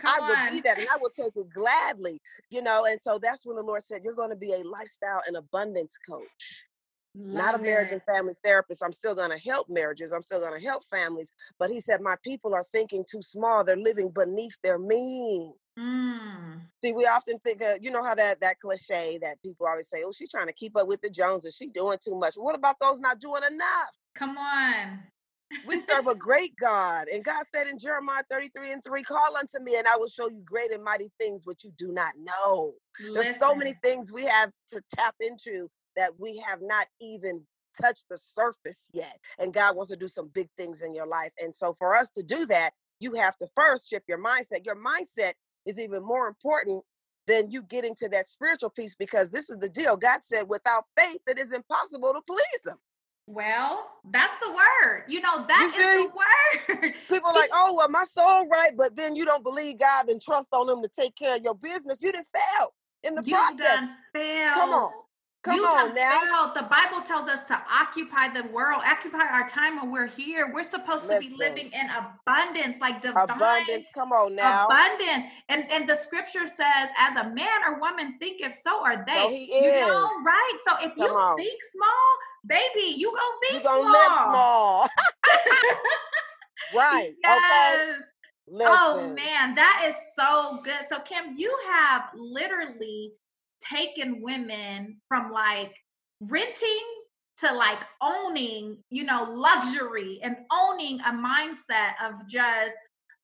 Come 0.00 0.22
I 0.22 0.28
will 0.28 0.36
on. 0.36 0.50
be 0.52 0.60
that 0.62 0.78
and 0.78 0.88
I 0.88 0.96
will 1.00 1.10
take 1.10 1.36
it 1.36 1.52
gladly, 1.52 2.20
you 2.48 2.62
know. 2.62 2.86
And 2.86 3.00
so 3.00 3.18
that's 3.22 3.44
when 3.44 3.56
the 3.56 3.62
Lord 3.62 3.84
said, 3.84 4.02
You're 4.02 4.14
going 4.14 4.30
to 4.30 4.36
be 4.36 4.52
a 4.52 4.62
lifestyle 4.62 5.20
and 5.26 5.36
abundance 5.36 5.98
coach. 6.08 6.64
Love 7.14 7.34
not 7.34 7.54
a 7.56 7.58
marriage 7.62 7.90
it. 7.90 7.94
and 7.94 8.02
family 8.02 8.34
therapist. 8.44 8.82
I'm 8.84 8.92
still 8.92 9.14
going 9.14 9.30
to 9.30 9.38
help 9.38 9.68
marriages. 9.68 10.12
I'm 10.12 10.22
still 10.22 10.40
going 10.40 10.58
to 10.58 10.64
help 10.64 10.84
families. 10.84 11.32
But 11.58 11.70
he 11.70 11.80
said, 11.80 12.00
My 12.00 12.16
people 12.22 12.54
are 12.54 12.64
thinking 12.70 13.04
too 13.10 13.22
small. 13.22 13.64
They're 13.64 13.76
living 13.76 14.10
beneath 14.10 14.56
their 14.62 14.78
means. 14.78 15.54
Mm. 15.78 16.60
See, 16.82 16.92
we 16.92 17.04
often 17.04 17.38
think, 17.40 17.62
of, 17.62 17.78
you 17.80 17.90
know, 17.90 18.02
how 18.02 18.14
that 18.14 18.40
that 18.40 18.58
cliche 18.60 19.18
that 19.22 19.40
people 19.42 19.66
always 19.66 19.88
say, 19.88 20.02
"Oh, 20.04 20.12
she's 20.12 20.30
trying 20.30 20.48
to 20.48 20.52
keep 20.52 20.76
up 20.76 20.88
with 20.88 21.00
the 21.00 21.10
Joneses. 21.10 21.54
She's 21.56 21.70
doing 21.72 21.98
too 22.04 22.16
much." 22.16 22.34
What 22.34 22.54
about 22.54 22.76
those 22.80 23.00
not 23.00 23.18
doing 23.18 23.42
enough? 23.50 23.90
Come 24.14 24.36
on. 24.36 25.00
we 25.66 25.80
serve 25.88 26.06
a 26.06 26.14
great 26.14 26.54
God, 26.60 27.08
and 27.08 27.24
God 27.24 27.44
said 27.54 27.66
in 27.66 27.78
Jeremiah 27.78 28.22
33 28.30 28.72
and 28.72 28.84
3, 28.84 29.02
"Call 29.02 29.36
unto 29.36 29.62
me, 29.62 29.76
and 29.76 29.86
I 29.86 29.96
will 29.96 30.08
show 30.08 30.28
you 30.28 30.42
great 30.44 30.72
and 30.72 30.82
mighty 30.82 31.10
things 31.18 31.46
which 31.46 31.64
you 31.64 31.72
do 31.78 31.92
not 31.92 32.14
know." 32.18 32.74
Listen. 32.98 33.14
There's 33.14 33.38
so 33.38 33.54
many 33.54 33.74
things 33.82 34.12
we 34.12 34.24
have 34.24 34.52
to 34.72 34.82
tap 34.96 35.14
into 35.20 35.68
that 35.96 36.12
we 36.18 36.42
have 36.46 36.60
not 36.62 36.86
even 37.00 37.42
touched 37.80 38.06
the 38.08 38.18
surface 38.18 38.88
yet. 38.92 39.18
And 39.38 39.54
God 39.54 39.76
wants 39.76 39.90
to 39.90 39.96
do 39.96 40.08
some 40.08 40.30
big 40.34 40.48
things 40.56 40.82
in 40.82 40.94
your 40.94 41.06
life. 41.06 41.32
And 41.42 41.54
so 41.54 41.74
for 41.78 41.96
us 41.96 42.10
to 42.10 42.22
do 42.22 42.46
that, 42.46 42.70
you 42.98 43.14
have 43.14 43.36
to 43.38 43.46
first 43.56 43.88
shift 43.88 44.06
your 44.08 44.22
mindset. 44.22 44.66
Your 44.66 44.76
mindset 44.76 45.32
is 45.66 45.78
even 45.78 46.02
more 46.02 46.28
important 46.28 46.84
than 47.26 47.50
you 47.50 47.62
getting 47.62 47.94
to 47.96 48.08
that 48.08 48.28
spiritual 48.28 48.70
piece 48.70 48.94
because 48.94 49.30
this 49.30 49.48
is 49.50 49.58
the 49.58 49.68
deal. 49.68 49.96
God 49.96 50.20
said, 50.22 50.48
without 50.48 50.84
faith, 50.96 51.20
it 51.26 51.38
is 51.38 51.52
impossible 51.52 52.12
to 52.12 52.20
please 52.26 52.60
Him. 52.66 52.76
Well, 53.26 53.86
that's 54.10 54.32
the 54.42 54.50
word. 54.50 55.04
You 55.06 55.20
know, 55.20 55.46
that 55.46 55.72
you 55.72 55.80
is 55.80 56.04
the 56.04 56.80
word. 56.82 56.94
People 57.08 57.32
like, 57.32 57.50
oh, 57.52 57.74
well, 57.76 57.88
my 57.88 58.04
soul 58.04 58.48
right, 58.48 58.72
but 58.76 58.96
then 58.96 59.14
you 59.14 59.24
don't 59.24 59.44
believe 59.44 59.78
God 59.78 60.08
and 60.08 60.20
trust 60.20 60.48
on 60.52 60.68
Him 60.68 60.82
to 60.82 60.88
take 60.88 61.14
care 61.14 61.36
of 61.36 61.42
your 61.42 61.54
business. 61.54 61.98
You 62.00 62.10
didn't 62.10 62.26
fail 62.34 62.68
in 63.04 63.14
the 63.14 63.22
you 63.24 63.34
process. 63.34 63.76
Done 63.76 63.90
failed. 64.12 64.54
Come 64.54 64.70
on. 64.70 64.92
Come 65.42 65.56
you 65.56 65.64
on 65.64 65.94
now. 65.94 66.52
The 66.54 66.64
Bible 66.64 67.00
tells 67.00 67.26
us 67.26 67.44
to 67.44 67.58
occupy 67.70 68.28
the 68.28 68.46
world, 68.48 68.82
occupy 68.84 69.26
our 69.26 69.48
time 69.48 69.76
when 69.76 69.90
we're 69.90 70.06
here. 70.06 70.50
We're 70.52 70.62
supposed 70.64 71.06
Listen. 71.06 71.22
to 71.22 71.30
be 71.30 71.34
living 71.34 71.70
in 71.72 71.88
abundance, 71.90 72.76
like 72.78 73.00
divine 73.00 73.24
abundance. 73.24 73.86
Come 73.94 74.12
on 74.12 74.34
now. 74.36 74.66
Abundance. 74.66 75.24
And 75.48 75.70
and 75.70 75.88
the 75.88 75.94
scripture 75.94 76.46
says, 76.46 76.90
as 76.98 77.16
a 77.16 77.30
man 77.30 77.64
or 77.66 77.80
woman 77.80 78.18
thinketh, 78.18 78.54
so 78.54 78.84
are 78.84 79.02
they. 79.02 79.14
So 79.14 79.30
he 79.30 79.44
is. 79.44 79.80
You 79.80 79.86
know, 79.86 80.08
right? 80.24 80.58
So 80.66 80.74
if 80.80 80.94
Come 80.94 81.06
you 81.06 81.08
on. 81.08 81.36
think 81.38 81.58
small, 81.72 82.16
baby, 82.46 82.94
you 82.98 83.06
gonna 83.08 83.38
be 83.40 83.56
you 83.56 83.62
gonna 83.62 83.80
small. 83.80 83.92
live 83.92 84.12
small. 84.28 84.88
right. 86.74 87.14
Yes. 87.24 87.38
Okay. 87.38 88.04
Oh, 88.52 88.52
Listen. 88.52 88.68
Oh 88.68 89.14
man, 89.14 89.54
that 89.54 89.86
is 89.88 89.94
so 90.14 90.60
good. 90.64 90.80
So 90.88 90.98
Kim, 91.00 91.38
you 91.38 91.56
have 91.70 92.10
literally 92.14 93.12
taken 93.60 94.20
women 94.22 94.98
from 95.08 95.30
like 95.32 95.74
renting 96.20 96.84
to 97.38 97.52
like 97.54 97.82
owning, 98.02 98.76
you 98.90 99.04
know, 99.04 99.24
luxury 99.24 100.20
and 100.22 100.36
owning 100.52 101.00
a 101.00 101.12
mindset 101.12 101.92
of 102.04 102.26
just 102.28 102.74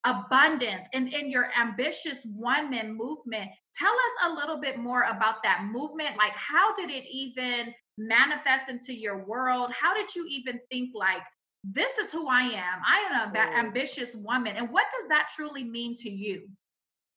abundance 0.04 0.88
and 0.94 1.12
in 1.12 1.30
your 1.30 1.48
ambitious 1.58 2.24
one 2.34 2.70
man 2.70 2.96
movement. 2.96 3.50
Tell 3.74 3.92
us 3.92 4.30
a 4.30 4.34
little 4.34 4.60
bit 4.60 4.78
more 4.78 5.02
about 5.02 5.42
that 5.42 5.64
movement. 5.70 6.16
Like, 6.16 6.32
how 6.32 6.74
did 6.74 6.90
it 6.90 7.04
even 7.10 7.74
manifest 7.98 8.70
into 8.70 8.94
your 8.94 9.24
world? 9.24 9.70
How 9.72 9.94
did 9.94 10.14
you 10.14 10.26
even 10.30 10.60
think, 10.70 10.90
like, 10.94 11.22
this 11.64 11.98
is 11.98 12.12
who 12.12 12.28
I 12.28 12.42
am. 12.42 12.80
I 12.86 13.08
am 13.10 13.34
an 13.34 13.34
mm. 13.34 13.58
ambitious 13.58 14.14
woman. 14.14 14.56
And 14.56 14.70
what 14.70 14.84
does 14.96 15.08
that 15.08 15.28
truly 15.34 15.64
mean 15.64 15.96
to 15.96 16.08
you? 16.08 16.48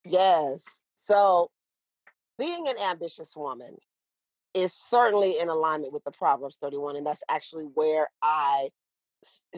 Yes. 0.06 0.64
So, 0.96 1.52
being 2.40 2.68
an 2.68 2.76
ambitious 2.90 3.36
woman 3.36 3.76
is 4.56 4.74
certainly 4.74 5.36
in 5.40 5.50
alignment 5.50 5.94
with 5.94 6.04
the 6.04 6.12
Proverbs 6.12 6.58
31. 6.60 6.96
And 6.96 7.06
that's 7.06 7.22
actually 7.30 7.66
where 7.66 8.08
I 8.24 8.70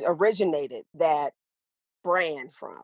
originated 0.05 0.83
that 0.95 1.31
brand 2.03 2.53
from. 2.53 2.81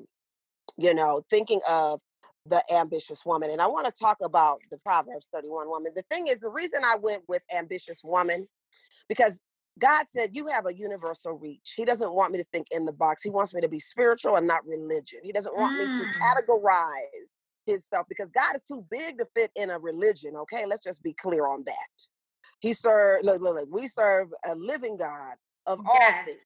You 0.78 0.94
know, 0.94 1.24
thinking 1.30 1.60
of 1.68 2.00
the 2.46 2.62
ambitious 2.72 3.26
woman. 3.26 3.50
And 3.50 3.62
I 3.62 3.68
want 3.68 3.88
to 3.88 3.92
talk 3.92 4.18
about 4.24 4.60
the 4.72 4.78
Proverbs 4.78 5.28
31 5.34 5.68
woman. 5.68 5.92
The 5.96 6.04
thing 6.04 6.28
is, 6.28 6.40
the 6.40 6.52
reason 6.52 6.82
I 6.86 6.96
went 7.02 7.24
with 7.28 7.42
ambitious 7.58 8.02
woman, 8.04 8.48
because 9.10 9.40
God 9.80 10.06
said, 10.10 10.32
You 10.34 10.48
have 10.48 10.68
a 10.68 10.76
universal 10.76 11.34
reach. 11.34 11.74
He 11.76 11.84
doesn't 11.84 12.14
want 12.14 12.32
me 12.32 12.38
to 12.40 12.46
think 12.54 12.68
in 12.72 12.86
the 12.86 12.94
box. 12.94 13.24
He 13.24 13.32
wants 13.32 13.54
me 13.54 13.62
to 13.62 13.68
be 13.68 13.80
spiritual 13.80 14.36
and 14.36 14.48
not 14.48 14.66
religion. 14.66 15.20
He 15.24 15.32
doesn't 15.32 15.58
want 15.58 15.76
mm. 15.76 15.88
me 15.88 16.00
to 16.00 16.06
mm. 16.06 16.14
categorize 16.14 17.28
his 17.68 17.84
stuff 17.84 18.06
because 18.10 18.30
God 18.32 18.56
is 18.56 18.62
too 18.68 18.84
big 18.90 19.20
to 19.20 19.28
fit 19.36 19.52
in 19.56 19.70
a 19.70 19.78
religion. 19.78 20.36
Okay, 20.36 20.66
let's 20.66 20.84
just 20.84 21.04
be 21.04 21.14
clear 21.14 21.46
on 21.46 21.64
that. 21.66 22.08
He 22.60 22.74
served, 22.74 23.26
look, 23.26 23.42
look, 23.42 23.56
look, 23.56 23.70
we 23.72 23.88
serve 23.88 24.30
a 24.46 24.56
living 24.56 24.98
God 24.98 25.36
of 25.68 25.80
yes. 25.94 26.14
all 26.18 26.26
things. 26.26 26.40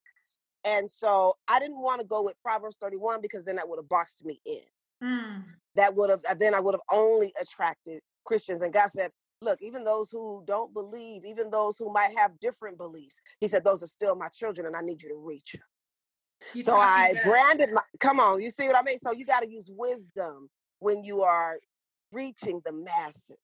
And 0.65 0.91
so 0.91 1.35
I 1.47 1.59
didn't 1.59 1.81
want 1.81 2.01
to 2.01 2.07
go 2.07 2.21
with 2.21 2.35
Proverbs 2.43 2.77
31 2.79 3.21
because 3.21 3.45
then 3.45 3.55
that 3.55 3.69
would 3.69 3.79
have 3.79 3.89
boxed 3.89 4.25
me 4.25 4.41
in. 4.45 4.61
Mm. 5.03 5.43
That 5.75 5.95
would 5.95 6.09
have, 6.09 6.21
then 6.37 6.53
I 6.53 6.59
would 6.59 6.73
have 6.73 6.81
only 6.91 7.33
attracted 7.41 8.01
Christians. 8.25 8.61
And 8.61 8.73
God 8.73 8.89
said, 8.91 9.11
look, 9.41 9.59
even 9.61 9.83
those 9.83 10.11
who 10.11 10.43
don't 10.45 10.73
believe, 10.73 11.23
even 11.25 11.49
those 11.49 11.77
who 11.77 11.91
might 11.91 12.11
have 12.17 12.39
different 12.39 12.77
beliefs, 12.77 13.19
he 13.39 13.47
said, 13.47 13.63
those 13.63 13.81
are 13.81 13.87
still 13.87 14.15
my 14.15 14.27
children 14.29 14.67
and 14.67 14.75
I 14.75 14.81
need 14.81 15.01
you 15.01 15.09
to 15.09 15.15
reach 15.15 15.53
them. 15.53 15.61
You 16.53 16.63
so 16.63 16.75
I 16.75 17.13
branded 17.23 17.69
my, 17.71 17.81
come 17.99 18.19
on, 18.19 18.41
you 18.41 18.49
see 18.49 18.67
what 18.67 18.75
I 18.75 18.81
mean? 18.83 18.97
So 18.99 19.13
you 19.13 19.25
got 19.25 19.41
to 19.41 19.49
use 19.49 19.69
wisdom 19.71 20.49
when 20.81 21.03
you 21.03 21.21
are 21.21 21.59
reaching 22.11 22.61
the 22.65 22.73
masses. 22.73 23.37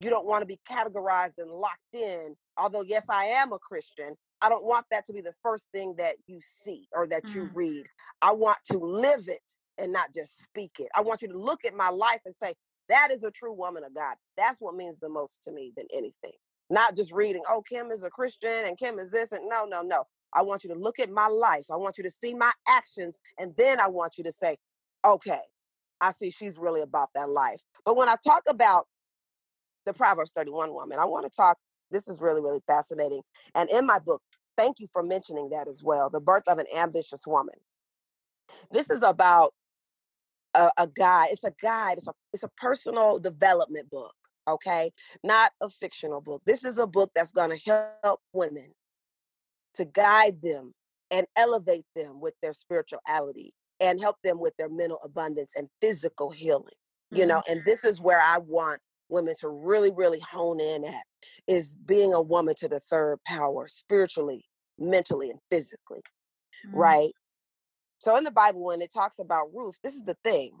You 0.00 0.10
don't 0.10 0.26
want 0.26 0.42
to 0.42 0.46
be 0.46 0.58
categorized 0.68 1.38
and 1.38 1.50
locked 1.50 1.78
in. 1.94 2.34
Although, 2.56 2.84
yes, 2.86 3.06
I 3.08 3.24
am 3.24 3.52
a 3.52 3.58
Christian, 3.58 4.14
I 4.42 4.48
don't 4.48 4.64
want 4.64 4.86
that 4.90 5.06
to 5.06 5.12
be 5.12 5.20
the 5.20 5.34
first 5.42 5.66
thing 5.72 5.94
that 5.98 6.16
you 6.26 6.38
see 6.40 6.86
or 6.92 7.06
that 7.08 7.24
mm. 7.24 7.34
you 7.34 7.50
read. 7.54 7.86
I 8.22 8.32
want 8.32 8.58
to 8.72 8.78
live 8.78 9.28
it 9.28 9.40
and 9.78 9.92
not 9.92 10.12
just 10.14 10.42
speak 10.42 10.72
it. 10.78 10.88
I 10.96 11.02
want 11.02 11.22
you 11.22 11.28
to 11.28 11.38
look 11.38 11.64
at 11.64 11.74
my 11.74 11.90
life 11.90 12.20
and 12.24 12.34
say, 12.34 12.54
that 12.88 13.10
is 13.12 13.24
a 13.24 13.30
true 13.30 13.52
woman 13.52 13.84
of 13.84 13.94
God. 13.94 14.16
That's 14.36 14.60
what 14.60 14.74
means 14.74 14.98
the 14.98 15.08
most 15.08 15.42
to 15.44 15.52
me 15.52 15.72
than 15.76 15.86
anything. 15.94 16.32
Not 16.70 16.96
just 16.96 17.12
reading, 17.12 17.42
oh, 17.48 17.62
Kim 17.62 17.90
is 17.90 18.02
a 18.02 18.10
Christian 18.10 18.64
and 18.64 18.78
Kim 18.78 18.98
is 18.98 19.10
this. 19.10 19.32
And 19.32 19.48
no, 19.48 19.64
no, 19.64 19.82
no. 19.82 20.04
I 20.34 20.42
want 20.42 20.64
you 20.64 20.72
to 20.72 20.78
look 20.78 20.98
at 20.98 21.10
my 21.10 21.26
life. 21.26 21.66
I 21.72 21.76
want 21.76 21.98
you 21.98 22.04
to 22.04 22.10
see 22.10 22.34
my 22.34 22.52
actions. 22.68 23.18
And 23.38 23.54
then 23.56 23.80
I 23.80 23.88
want 23.88 24.18
you 24.18 24.24
to 24.24 24.32
say, 24.32 24.56
okay, 25.04 25.40
I 26.00 26.12
see 26.12 26.30
she's 26.30 26.58
really 26.58 26.80
about 26.80 27.10
that 27.14 27.30
life. 27.30 27.60
But 27.84 27.96
when 27.96 28.08
I 28.08 28.14
talk 28.24 28.42
about 28.48 28.86
the 29.86 29.92
Proverbs 29.92 30.32
31 30.34 30.72
woman, 30.72 30.98
I 30.98 31.04
want 31.04 31.24
to 31.26 31.30
talk, 31.30 31.58
this 31.90 32.08
is 32.08 32.20
really, 32.20 32.40
really 32.40 32.60
fascinating. 32.66 33.22
And 33.54 33.70
in 33.70 33.86
my 33.86 33.98
book, 33.98 34.22
thank 34.56 34.80
you 34.80 34.88
for 34.92 35.02
mentioning 35.02 35.50
that 35.50 35.68
as 35.68 35.82
well 35.82 36.10
The 36.10 36.20
Birth 36.20 36.44
of 36.48 36.58
an 36.58 36.66
Ambitious 36.76 37.26
Woman. 37.26 37.56
This 38.70 38.90
is 38.90 39.02
about 39.02 39.54
a, 40.54 40.70
a 40.76 40.86
guide. 40.86 41.28
It's 41.32 41.44
a 41.44 41.52
guide. 41.62 41.98
It's 41.98 42.08
a 42.08 42.12
it's 42.32 42.42
a 42.42 42.50
personal 42.56 43.18
development 43.18 43.90
book. 43.90 44.14
Okay, 44.48 44.92
not 45.22 45.52
a 45.60 45.70
fictional 45.70 46.20
book. 46.20 46.42
This 46.46 46.64
is 46.64 46.78
a 46.78 46.86
book 46.86 47.10
that's 47.14 47.32
going 47.32 47.56
to 47.56 47.90
help 48.02 48.20
women 48.32 48.72
to 49.74 49.84
guide 49.84 50.42
them 50.42 50.74
and 51.10 51.26
elevate 51.36 51.84
them 51.94 52.20
with 52.20 52.34
their 52.42 52.52
spirituality 52.52 53.52
and 53.80 54.00
help 54.00 54.16
them 54.22 54.38
with 54.38 54.54
their 54.56 54.68
mental 54.68 54.98
abundance 55.02 55.52
and 55.56 55.68
physical 55.80 56.30
healing. 56.30 56.74
You 57.12 57.26
know, 57.26 57.38
mm-hmm. 57.38 57.52
and 57.52 57.62
this 57.64 57.84
is 57.84 58.00
where 58.00 58.20
I 58.20 58.38
want 58.38 58.80
women 59.08 59.34
to 59.40 59.48
really, 59.48 59.90
really 59.90 60.20
hone 60.20 60.60
in 60.60 60.84
at 60.84 61.02
is 61.48 61.74
being 61.74 62.14
a 62.14 62.22
woman 62.22 62.54
to 62.58 62.68
the 62.68 62.78
third 62.78 63.18
power, 63.26 63.66
spiritually, 63.66 64.44
mentally, 64.78 65.30
and 65.30 65.40
physically. 65.50 66.02
Mm-hmm. 66.66 66.78
Right. 66.78 67.12
So 67.98 68.16
in 68.16 68.24
the 68.24 68.30
Bible, 68.30 68.64
when 68.64 68.80
it 68.80 68.92
talks 68.92 69.18
about 69.18 69.52
Ruth, 69.52 69.76
this 69.82 69.94
is 69.94 70.04
the 70.04 70.16
thing. 70.22 70.52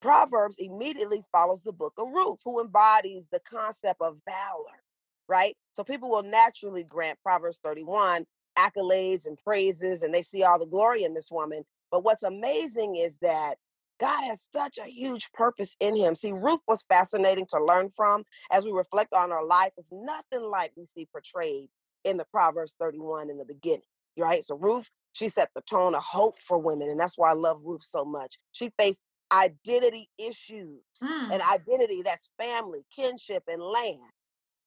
Proverbs 0.00 0.56
immediately 0.58 1.22
follows 1.32 1.62
the 1.62 1.72
book 1.72 1.94
of 1.98 2.08
Ruth, 2.08 2.40
who 2.44 2.60
embodies 2.60 3.26
the 3.30 3.40
concept 3.40 4.00
of 4.00 4.18
valor, 4.26 4.82
right? 5.28 5.56
So 5.72 5.84
people 5.84 6.10
will 6.10 6.22
naturally 6.22 6.84
grant 6.84 7.18
Proverbs 7.22 7.60
31 7.62 8.24
accolades 8.58 9.26
and 9.26 9.38
praises, 9.38 10.02
and 10.02 10.12
they 10.12 10.22
see 10.22 10.42
all 10.42 10.58
the 10.58 10.66
glory 10.66 11.04
in 11.04 11.12
this 11.12 11.30
woman. 11.30 11.64
But 11.90 12.04
what's 12.04 12.22
amazing 12.22 12.96
is 12.96 13.16
that 13.22 13.54
God 13.98 14.22
has 14.24 14.40
such 14.52 14.78
a 14.78 14.88
huge 14.88 15.30
purpose 15.32 15.76
in 15.80 15.94
him. 15.94 16.14
See, 16.14 16.32
Ruth 16.32 16.60
was 16.66 16.84
fascinating 16.88 17.46
to 17.50 17.62
learn 17.62 17.90
from 17.94 18.24
as 18.50 18.64
we 18.64 18.72
reflect 18.72 19.12
on 19.12 19.30
her 19.30 19.44
life. 19.44 19.72
It's 19.76 19.90
nothing 19.92 20.48
like 20.50 20.72
we 20.76 20.84
see 20.84 21.06
portrayed 21.12 21.68
in 22.04 22.16
the 22.16 22.24
Proverbs 22.32 22.74
31 22.80 23.28
in 23.28 23.36
the 23.36 23.44
beginning, 23.44 23.82
right? 24.16 24.42
So 24.42 24.56
Ruth 24.56 24.90
she 25.12 25.28
set 25.28 25.50
the 25.54 25.62
tone 25.62 25.94
of 25.94 26.02
hope 26.02 26.38
for 26.38 26.58
women. 26.58 26.88
And 26.88 27.00
that's 27.00 27.18
why 27.18 27.30
I 27.30 27.34
love 27.34 27.60
Ruth 27.64 27.82
so 27.82 28.04
much. 28.04 28.38
She 28.52 28.70
faced 28.78 29.00
identity 29.32 30.08
issues 30.18 30.82
mm. 31.02 31.32
and 31.32 31.42
identity 31.52 32.02
that's 32.02 32.28
family, 32.38 32.84
kinship, 32.94 33.44
and 33.48 33.62
land. 33.62 34.00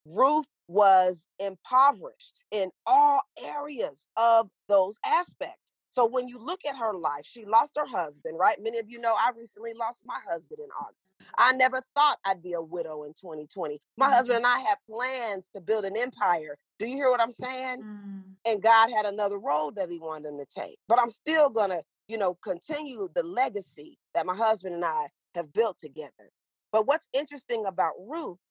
Ruth 0.06 0.48
was 0.68 1.24
impoverished 1.39 2.44
in 2.51 2.72
all 2.86 3.22
areas 3.42 4.08
of 4.18 4.50
those 4.68 4.98
aspects. 5.06 5.62
So 5.93 6.07
when 6.07 6.27
you 6.27 6.39
look 6.39 6.62
at 6.67 6.75
her 6.75 6.97
life, 6.97 7.23
she 7.23 7.45
lost 7.45 7.77
her 7.77 7.85
husband, 7.85 8.39
right? 8.39 8.57
Many 8.59 8.79
of 8.79 8.89
you 8.89 9.00
know 9.00 9.13
I 9.13 9.29
recently 9.38 9.73
lost 9.75 10.01
my 10.03 10.17
husband 10.27 10.59
in 10.59 10.69
August. 10.81 11.13
I 11.38 11.53
never 11.53 11.83
thought 11.95 12.17
I'd 12.25 12.41
be 12.41 12.53
a 12.53 12.62
widow 12.62 13.03
in 13.03 13.12
2020. 13.12 13.79
My 13.95 14.05
mm-hmm. 14.05 14.13
husband 14.15 14.38
and 14.38 14.47
I 14.47 14.57
had 14.57 14.77
plans 14.89 15.50
to 15.53 15.62
build 15.62 15.85
an 15.85 15.95
empire. 15.95 16.57
Do 16.79 16.88
you 16.88 16.95
hear 16.95 17.12
what 17.12 17.21
I'm 17.21 17.31
saying? 17.31 17.83
Mm. 17.83 18.23
And 18.43 18.63
God 18.63 18.89
had 18.89 19.05
another 19.05 19.38
road 19.38 19.75
that 19.75 19.91
he 19.91 20.00
wanted 20.00 20.29
him 20.29 20.39
to 20.39 20.47
take. 20.47 20.79
But 20.89 21.00
I'm 21.00 21.09
still 21.09 21.51
going 21.51 21.69
to, 21.69 21.83
you 22.07 22.17
know, 22.17 22.39
continue 22.43 23.07
the 23.13 23.21
legacy 23.21 24.00
that 24.15 24.25
my 24.25 24.35
husband 24.35 24.73
and 24.73 24.83
I 24.83 25.05
have 25.35 25.53
built 25.53 25.77
together. 25.77 26.31
But 26.71 26.88
what's 26.88 27.07
interesting 27.13 27.67
about 27.67 27.93
Ruth 28.00 28.41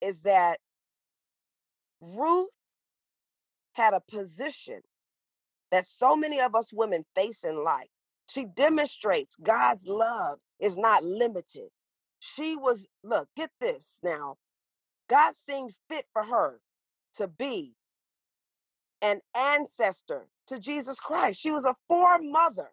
is 0.00 0.18
that 0.22 0.58
Ruth 2.00 2.48
had 3.74 3.94
a 3.94 4.00
position 4.10 4.80
that 5.70 5.86
so 5.86 6.16
many 6.16 6.40
of 6.40 6.54
us 6.54 6.72
women 6.72 7.04
face 7.14 7.44
in 7.44 7.62
life. 7.62 7.88
She 8.28 8.44
demonstrates 8.44 9.36
God's 9.42 9.86
love 9.86 10.38
is 10.60 10.76
not 10.76 11.04
limited. 11.04 11.68
She 12.20 12.56
was, 12.56 12.86
look, 13.04 13.28
get 13.36 13.50
this 13.60 13.98
now. 14.02 14.36
God 15.08 15.34
seemed 15.48 15.72
fit 15.90 16.06
for 16.12 16.24
her 16.24 16.60
to 17.16 17.28
be 17.28 17.74
an 19.02 19.20
ancestor 19.36 20.26
to 20.48 20.58
Jesus 20.58 20.98
Christ. 20.98 21.40
She 21.40 21.50
was 21.50 21.64
a 21.64 21.74
foremother. 21.88 22.70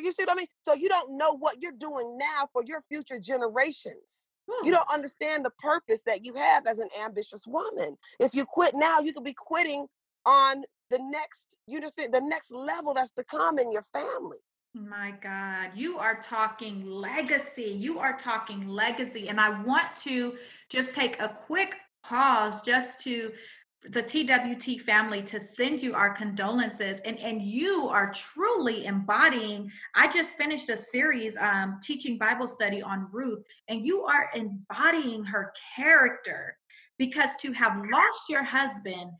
You 0.00 0.12
see 0.12 0.24
what 0.24 0.32
I 0.32 0.36
mean? 0.36 0.46
So 0.64 0.74
you 0.74 0.88
don't 0.88 1.16
know 1.16 1.36
what 1.36 1.56
you're 1.60 1.72
doing 1.72 2.18
now 2.18 2.48
for 2.52 2.62
your 2.64 2.82
future 2.88 3.18
generations. 3.18 4.28
Hmm. 4.50 4.66
You 4.66 4.72
don't 4.72 4.92
understand 4.92 5.44
the 5.44 5.50
purpose 5.58 6.02
that 6.06 6.24
you 6.24 6.34
have 6.34 6.66
as 6.66 6.78
an 6.78 6.88
ambitious 7.04 7.46
woman. 7.46 7.96
If 8.18 8.34
you 8.34 8.44
quit 8.44 8.74
now, 8.74 9.00
you 9.00 9.12
could 9.12 9.24
be 9.24 9.34
quitting 9.34 9.86
on 10.26 10.64
the 10.90 10.98
next, 10.98 11.58
you 11.66 11.80
just 11.80 11.96
the 11.96 12.20
next 12.20 12.50
level 12.52 12.94
that's 12.94 13.12
to 13.12 13.24
come 13.24 13.58
in 13.58 13.72
your 13.72 13.82
family. 13.82 14.38
My 14.74 15.12
God, 15.20 15.70
you 15.74 15.98
are 15.98 16.20
talking 16.22 16.86
legacy. 16.86 17.76
You 17.76 17.98
are 17.98 18.16
talking 18.16 18.68
legacy. 18.68 19.28
And 19.28 19.40
I 19.40 19.62
want 19.62 19.96
to 20.04 20.34
just 20.68 20.94
take 20.94 21.20
a 21.20 21.28
quick 21.28 21.74
pause 22.04 22.62
just 22.62 23.02
to 23.04 23.32
the 23.88 24.02
TWT 24.02 24.82
family 24.82 25.22
to 25.22 25.40
send 25.40 25.80
you 25.82 25.94
our 25.94 26.10
condolences 26.10 27.00
and 27.06 27.18
and 27.18 27.40
you 27.40 27.88
are 27.88 28.12
truly 28.12 28.84
embodying 28.84 29.70
I 29.94 30.06
just 30.06 30.36
finished 30.36 30.68
a 30.68 30.76
series 30.76 31.34
um 31.38 31.80
teaching 31.82 32.18
Bible 32.18 32.46
study 32.46 32.82
on 32.82 33.08
Ruth 33.10 33.42
and 33.68 33.82
you 33.82 34.02
are 34.02 34.28
embodying 34.34 35.24
her 35.24 35.54
character 35.74 36.58
because 36.98 37.30
to 37.40 37.52
have 37.52 37.82
lost 37.90 38.28
your 38.28 38.44
husband 38.44 39.12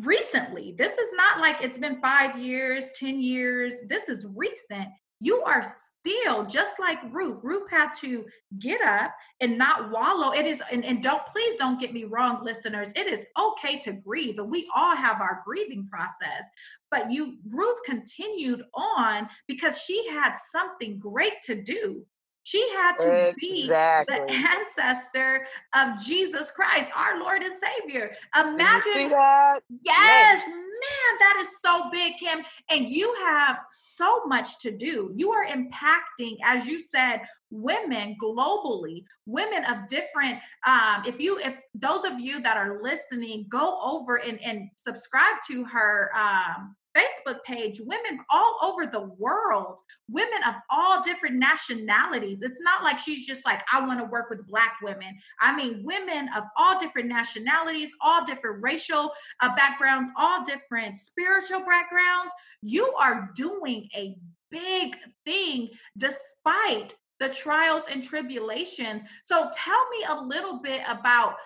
recently. 0.00 0.74
This 0.76 0.92
is 0.92 1.12
not 1.14 1.40
like 1.40 1.62
it's 1.62 1.78
been 1.78 2.00
five 2.00 2.38
years, 2.38 2.90
10 2.98 3.20
years. 3.20 3.74
This 3.88 4.08
is 4.08 4.26
recent. 4.34 4.88
You 5.20 5.42
are 5.42 5.62
still 5.62 6.44
just 6.44 6.80
like 6.80 6.98
Ruth. 7.12 7.38
Ruth 7.44 7.70
had 7.70 7.92
to 8.00 8.24
get 8.58 8.80
up 8.82 9.14
and 9.40 9.56
not 9.56 9.90
wallow. 9.90 10.32
It 10.32 10.46
is, 10.46 10.60
and, 10.72 10.84
and 10.84 11.02
don't 11.02 11.24
please 11.26 11.56
don't 11.56 11.78
get 11.78 11.92
me 11.92 12.04
wrong, 12.04 12.44
listeners. 12.44 12.88
It 12.96 13.06
is 13.06 13.24
okay 13.38 13.78
to 13.80 13.92
grieve, 13.92 14.38
and 14.38 14.50
we 14.50 14.68
all 14.74 14.96
have 14.96 15.20
our 15.20 15.42
grieving 15.44 15.86
process. 15.88 16.44
But 16.90 17.10
you, 17.10 17.38
Ruth 17.48 17.78
continued 17.86 18.64
on 18.74 19.28
because 19.46 19.78
she 19.78 20.08
had 20.10 20.34
something 20.50 20.98
great 20.98 21.40
to 21.44 21.62
do 21.62 22.04
She 22.44 22.68
had 22.74 22.96
to 22.98 23.28
exactly. 23.28 24.16
be 24.16 24.26
the 24.26 24.32
ancestor 24.32 25.46
of 25.74 26.02
Jesus 26.02 26.50
Christ, 26.50 26.90
our 26.94 27.20
Lord 27.20 27.42
and 27.42 27.54
Savior. 27.60 28.12
Imagine 28.36 29.10
that? 29.10 29.60
Yes, 29.84 30.46
man, 30.48 31.18
that 31.20 31.38
is 31.40 31.60
so 31.60 31.88
big, 31.92 32.14
Kim. 32.18 32.40
And 32.68 32.88
you 32.88 33.14
have 33.24 33.58
so 33.70 34.24
much 34.26 34.58
to 34.60 34.70
do. 34.70 35.12
You 35.14 35.30
are 35.32 35.46
impacting, 35.46 36.36
as 36.44 36.66
you 36.66 36.80
said, 36.80 37.22
women 37.50 38.16
globally, 38.22 39.04
women 39.26 39.64
of 39.66 39.86
different. 39.88 40.38
Um, 40.66 41.04
if 41.06 41.20
you, 41.20 41.38
if 41.38 41.54
those 41.74 42.04
of 42.04 42.18
you 42.18 42.40
that 42.40 42.56
are 42.56 42.82
listening, 42.82 43.46
go 43.48 43.78
over 43.82 44.16
and, 44.16 44.42
and 44.42 44.68
subscribe 44.76 45.36
to 45.48 45.64
her 45.64 46.10
um, 46.16 46.74
Facebook 46.96 47.42
page, 47.44 47.80
women 47.80 48.20
all 48.30 48.58
over 48.62 48.86
the 48.86 49.14
world, 49.18 49.80
women 50.08 50.40
of 50.46 50.54
all 50.70 51.02
different 51.02 51.36
nationalities. 51.36 52.42
It's 52.42 52.60
not 52.60 52.82
like 52.82 52.98
she's 52.98 53.26
just 53.26 53.44
like, 53.44 53.62
I 53.72 53.86
want 53.86 54.00
to 54.00 54.06
work 54.06 54.30
with 54.30 54.46
Black 54.46 54.76
women. 54.82 55.18
I 55.40 55.54
mean, 55.56 55.82
women 55.84 56.28
of 56.36 56.44
all 56.56 56.78
different 56.78 57.08
nationalities, 57.08 57.90
all 58.00 58.24
different 58.24 58.62
racial 58.62 59.10
uh, 59.40 59.54
backgrounds, 59.56 60.10
all 60.16 60.44
different 60.44 60.98
spiritual 60.98 61.60
backgrounds. 61.60 62.32
You 62.62 62.92
are 62.98 63.30
doing 63.34 63.88
a 63.96 64.16
big 64.50 64.96
thing 65.24 65.70
despite 65.96 66.94
the 67.20 67.28
trials 67.28 67.84
and 67.90 68.04
tribulations. 68.04 69.02
So 69.22 69.48
tell 69.54 69.88
me 69.90 70.04
a 70.08 70.20
little 70.20 70.58
bit 70.58 70.82
about 70.88 71.36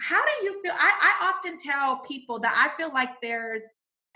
how 0.00 0.22
do 0.22 0.44
you 0.44 0.60
feel? 0.62 0.72
I, 0.74 0.92
I 1.20 1.30
often 1.30 1.56
tell 1.58 1.98
people 1.98 2.38
that 2.40 2.54
I 2.54 2.76
feel 2.76 2.92
like 2.92 3.20
there's 3.22 3.62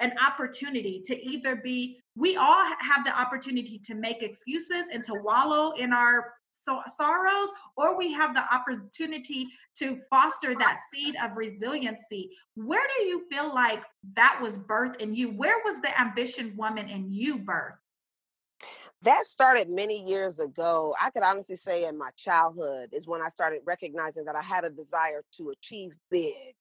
an 0.01 0.13
opportunity 0.25 1.01
to 1.05 1.25
either 1.25 1.57
be 1.57 2.01
we 2.17 2.37
all 2.37 2.65
have 2.81 3.05
the 3.05 3.19
opportunity 3.19 3.79
to 3.79 3.95
make 3.95 4.23
excuses 4.23 4.89
and 4.93 5.05
to 5.05 5.15
wallow 5.15 5.73
in 5.73 5.93
our 5.93 6.35
so- 6.51 6.83
sorrows 6.89 7.49
or 7.77 7.97
we 7.97 8.13
have 8.13 8.35
the 8.35 8.55
opportunity 8.55 9.47
to 9.77 10.01
foster 10.11 10.55
that 10.55 10.79
seed 10.93 11.15
of 11.23 11.37
resiliency. 11.37 12.31
Where 12.57 12.87
do 12.99 13.05
you 13.05 13.27
feel 13.31 13.55
like 13.55 13.83
that 14.17 14.39
was 14.43 14.59
birthed 14.59 14.97
in 14.97 15.15
you? 15.15 15.31
Where 15.31 15.59
was 15.65 15.81
the 15.81 15.99
ambition 15.99 16.55
woman 16.57 16.89
in 16.89 17.11
you 17.11 17.39
birth 17.39 17.77
that 19.03 19.25
started 19.25 19.71
many 19.71 20.07
years 20.07 20.41
ago. 20.41 20.95
I 21.01 21.09
could 21.11 21.23
honestly 21.23 21.57
say 21.57 21.87
in 21.87 21.97
my 21.97 22.11
childhood 22.17 22.91
is 22.93 23.07
when 23.07 23.23
i 23.23 23.29
started 23.29 23.61
recognizing 23.65 24.25
that 24.27 24.37
i 24.37 24.43
had 24.43 24.65
a 24.65 24.71
desire 24.71 25.23
to 25.39 25.51
achieve 25.51 25.97
big 26.11 26.55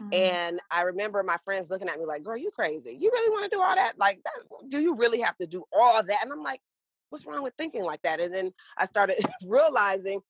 Mm-hmm. 0.00 0.12
And 0.12 0.60
I 0.70 0.82
remember 0.82 1.22
my 1.22 1.36
friends 1.44 1.70
looking 1.70 1.88
at 1.88 1.98
me 1.98 2.06
like, 2.06 2.22
girl, 2.22 2.36
you 2.36 2.50
crazy. 2.50 2.96
You 2.98 3.10
really 3.12 3.30
want 3.30 3.50
to 3.50 3.56
do 3.56 3.62
all 3.62 3.74
that? 3.74 3.98
Like, 3.98 4.20
that, 4.24 4.68
do 4.68 4.80
you 4.80 4.96
really 4.96 5.20
have 5.20 5.36
to 5.38 5.46
do 5.46 5.64
all 5.72 6.02
that? 6.02 6.18
And 6.22 6.32
I'm 6.32 6.42
like, 6.42 6.60
what's 7.10 7.26
wrong 7.26 7.42
with 7.42 7.54
thinking 7.56 7.84
like 7.84 8.02
that? 8.02 8.20
And 8.20 8.34
then 8.34 8.52
I 8.78 8.86
started 8.86 9.16
realizing, 9.46 10.20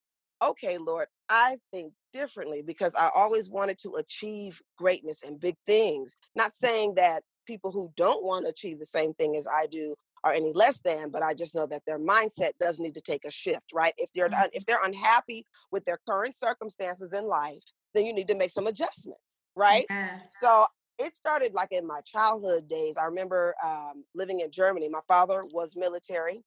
okay, 0.42 0.78
Lord, 0.78 1.06
I 1.28 1.56
think 1.72 1.92
differently 2.12 2.62
because 2.62 2.94
I 2.94 3.10
always 3.14 3.48
wanted 3.48 3.78
to 3.78 3.94
achieve 3.94 4.60
greatness 4.76 5.22
and 5.22 5.40
big 5.40 5.56
things. 5.66 6.16
Not 6.34 6.54
saying 6.54 6.94
that 6.96 7.22
people 7.46 7.70
who 7.70 7.92
don't 7.96 8.24
want 8.24 8.44
to 8.44 8.50
achieve 8.50 8.78
the 8.78 8.86
same 8.86 9.14
thing 9.14 9.36
as 9.36 9.46
I 9.46 9.66
do 9.66 9.94
are 10.24 10.32
any 10.32 10.52
less 10.52 10.78
than 10.84 11.10
but 11.10 11.20
i 11.20 11.34
just 11.34 11.52
know 11.52 11.66
that 11.66 11.82
their 11.84 11.98
mindset 11.98 12.50
does 12.60 12.78
need 12.78 12.94
to 12.94 13.00
take 13.00 13.24
a 13.24 13.30
shift 13.30 13.72
right 13.74 13.92
if 13.98 14.08
they're 14.12 14.28
mm-hmm. 14.28 14.46
if 14.52 14.64
they're 14.66 14.84
unhappy 14.84 15.44
with 15.72 15.84
their 15.84 15.98
current 16.08 16.36
circumstances 16.36 17.12
in 17.12 17.26
life 17.26 17.64
then 17.94 18.06
you 18.06 18.14
need 18.14 18.28
to 18.28 18.34
make 18.34 18.50
some 18.50 18.66
adjustments, 18.66 19.41
right? 19.56 19.86
Yes. 19.88 20.28
So 20.40 20.64
it 20.98 21.16
started 21.16 21.54
like 21.54 21.72
in 21.72 21.86
my 21.86 22.00
childhood 22.02 22.68
days. 22.68 22.96
I 22.96 23.04
remember 23.04 23.54
um, 23.64 24.04
living 24.14 24.40
in 24.40 24.50
Germany. 24.50 24.88
My 24.88 25.00
father 25.08 25.44
was 25.52 25.74
military, 25.76 26.42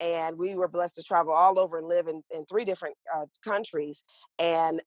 and 0.00 0.36
we 0.38 0.54
were 0.54 0.68
blessed 0.68 0.96
to 0.96 1.02
travel 1.02 1.32
all 1.32 1.58
over 1.58 1.78
and 1.78 1.86
live 1.86 2.08
in, 2.08 2.22
in 2.34 2.44
three 2.46 2.64
different 2.64 2.96
uh, 3.14 3.26
countries. 3.44 4.04
And 4.38 4.80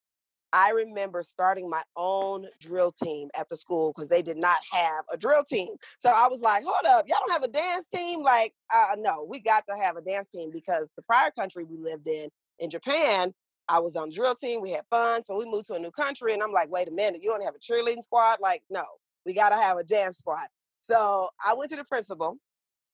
I 0.53 0.69
remember 0.69 1.23
starting 1.23 1.67
my 1.67 1.81
own 1.95 2.45
drill 2.59 2.91
team 2.91 3.29
at 3.37 3.49
the 3.49 3.57
school 3.57 3.91
because 3.91 4.07
they 4.07 4.21
did 4.21 4.37
not 4.37 4.57
have 4.71 5.03
a 5.11 5.17
drill 5.17 5.43
team. 5.43 5.69
So 5.97 6.09
I 6.09 6.27
was 6.29 6.41
like, 6.41 6.63
hold 6.63 6.85
up, 6.85 7.05
y'all 7.07 7.17
don't 7.25 7.31
have 7.31 7.43
a 7.43 7.47
dance 7.47 7.87
team? 7.87 8.21
Like, 8.21 8.53
uh, 8.73 8.95
no, 8.99 9.25
we 9.27 9.41
got 9.41 9.63
to 9.67 9.75
have 9.75 9.97
a 9.97 10.01
dance 10.01 10.27
team 10.29 10.51
because 10.53 10.89
the 10.95 11.01
prior 11.03 11.31
country 11.31 11.63
we 11.63 11.77
lived 11.77 12.07
in, 12.07 12.29
in 12.59 12.69
Japan, 12.69 13.33
I 13.69 13.79
was 13.79 13.95
on 13.95 14.09
the 14.09 14.15
drill 14.15 14.35
team. 14.35 14.61
We 14.61 14.71
had 14.71 14.83
fun. 14.89 15.23
So 15.23 15.37
we 15.37 15.45
moved 15.45 15.67
to 15.67 15.73
a 15.73 15.79
new 15.79 15.91
country. 15.91 16.33
And 16.33 16.43
I'm 16.43 16.51
like, 16.51 16.69
wait 16.69 16.87
a 16.87 16.91
minute, 16.91 17.23
you 17.23 17.29
don't 17.29 17.43
have 17.43 17.55
a 17.55 17.59
cheerleading 17.59 18.03
squad? 18.03 18.37
Like, 18.41 18.63
no, 18.69 18.83
we 19.25 19.33
got 19.33 19.49
to 19.49 19.55
have 19.55 19.77
a 19.77 19.83
dance 19.83 20.17
squad. 20.19 20.47
So 20.81 21.29
I 21.45 21.53
went 21.55 21.69
to 21.71 21.77
the 21.77 21.85
principal 21.85 22.37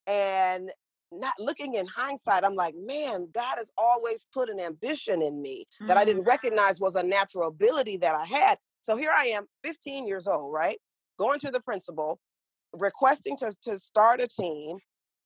and 0.08 0.72
not 1.12 1.34
looking 1.40 1.74
in 1.76 1.88
hindsight, 1.88 2.44
I'm 2.44 2.56
like, 2.56 2.76
man, 2.78 3.28
God 3.34 3.56
has 3.58 3.72
always 3.78 4.26
put 4.34 4.50
an 4.50 4.60
ambition 4.60 5.22
in 5.22 5.42
me 5.42 5.66
mm-hmm. 5.76 5.88
that 5.88 5.98
I 5.98 6.06
didn't 6.06 6.24
mm. 6.24 6.28
recognize 6.28 6.80
was 6.80 6.96
a 6.96 7.04
natural 7.04 7.48
ability 7.48 7.98
that 7.98 8.16
I 8.16 8.26
had. 8.26 8.58
So 8.80 8.96
here 8.96 9.12
I 9.16 9.26
am, 9.26 9.46
15 9.64 10.08
years 10.08 10.28
old, 10.28 10.54
right? 10.54 10.78
Going 11.18 11.40
to 11.40 11.52
the 11.52 11.62
principal, 11.62 12.20
requesting 12.74 13.38
to, 13.38 13.52
to 13.64 13.80
start 13.80 14.22
a 14.22 14.28
team, 14.28 14.78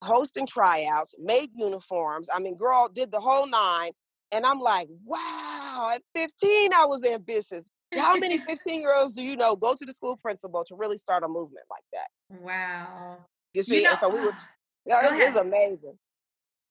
hosting 0.02 0.46
tryouts, 0.46 1.14
made 1.18 1.50
uniforms. 1.54 2.28
I 2.34 2.40
mean, 2.40 2.56
girl 2.56 2.88
did 2.92 3.12
the 3.12 3.20
whole 3.20 3.48
nine. 3.48 3.90
And 4.34 4.44
I'm 4.44 4.58
like, 4.58 4.88
wow, 5.04 5.92
at 5.94 6.02
15, 6.14 6.72
I 6.74 6.84
was 6.86 7.04
ambitious. 7.06 7.64
How 7.94 8.16
many 8.16 8.38
15 8.48 8.80
year 8.80 8.94
olds 8.96 9.14
do 9.14 9.22
you 9.22 9.36
know 9.36 9.54
go 9.54 9.74
to 9.74 9.84
the 9.84 9.92
school 9.92 10.16
principal 10.16 10.64
to 10.64 10.74
really 10.74 10.96
start 10.96 11.22
a 11.22 11.28
movement 11.28 11.66
like 11.70 11.84
that? 11.92 12.42
Wow. 12.42 13.18
You 13.52 13.62
see, 13.62 13.76
you 13.76 13.84
know, 13.84 13.94
so 14.00 14.08
we 14.08 14.20
were, 14.20 14.32
yeah, 14.86 14.96
it 15.04 15.28
was 15.28 15.36
amazing. 15.36 15.96